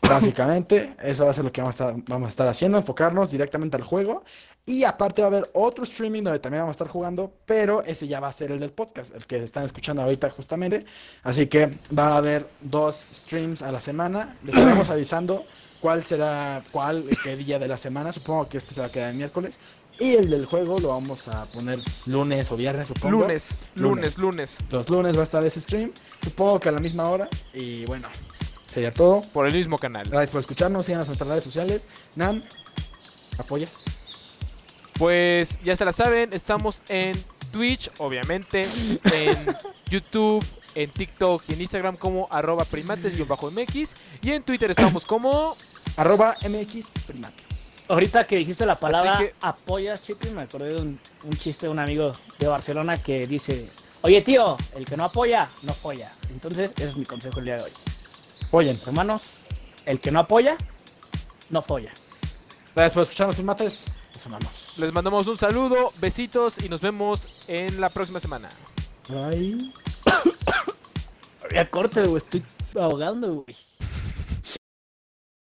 [0.09, 3.31] Básicamente, eso va a ser lo que vamos a, estar, vamos a estar haciendo, enfocarnos
[3.31, 4.25] directamente al juego.
[4.67, 8.07] Y aparte va a haber otro streaming donde también vamos a estar jugando, pero ese
[8.07, 10.85] ya va a ser el del podcast, el que están escuchando ahorita justamente.
[11.23, 14.37] Así que va a haber dos streams a la semana.
[14.43, 15.45] Les estaremos avisando
[15.85, 18.11] cuál será, cuál, qué día de la semana.
[18.11, 19.59] Supongo que este se va a quedar el miércoles.
[20.01, 23.11] Y el del juego lo vamos a poner lunes o viernes, supongo.
[23.11, 24.59] Lunes, lunes, lunes.
[24.71, 25.93] Los lunes va a estar ese stream.
[26.23, 27.29] Supongo que a la misma hora.
[27.53, 28.09] Y bueno,
[28.67, 29.21] sería todo.
[29.35, 30.09] Por el mismo canal.
[30.09, 30.87] Gracias por escucharnos.
[30.87, 31.87] Síganos en nuestras redes sociales.
[32.17, 32.43] Nan,
[33.37, 33.83] ¿apoyas?
[34.95, 37.23] Pues ya se la saben, estamos en
[37.53, 39.37] Twitch, obviamente, en
[39.91, 40.43] YouTube,
[40.77, 45.59] en TikTok y en Instagram como arroba primates-mx y en Twitter estamos como...
[45.97, 47.85] Arroba MX Primates.
[47.89, 51.73] Ahorita que dijiste la palabra que- apoyas, Chippy, me acordé de un, un chiste de
[51.73, 53.71] un amigo de Barcelona que dice,
[54.03, 56.11] oye tío, el que no apoya, no apoya.
[56.31, 57.71] Entonces, ese es mi consejo el día de hoy.
[58.53, 59.41] Oyen, Hermanos,
[59.85, 60.57] el que no apoya,
[61.51, 61.93] no folla.
[62.75, 63.85] gracias por escucharnos, Primates.
[64.15, 64.79] Nos amamos.
[64.79, 68.49] Les mandamos un saludo, besitos y nos vemos en la próxima semana.
[69.09, 69.73] Bye.
[71.53, 72.43] Ya corte, güey, estoy
[72.81, 73.57] ahogando, güey.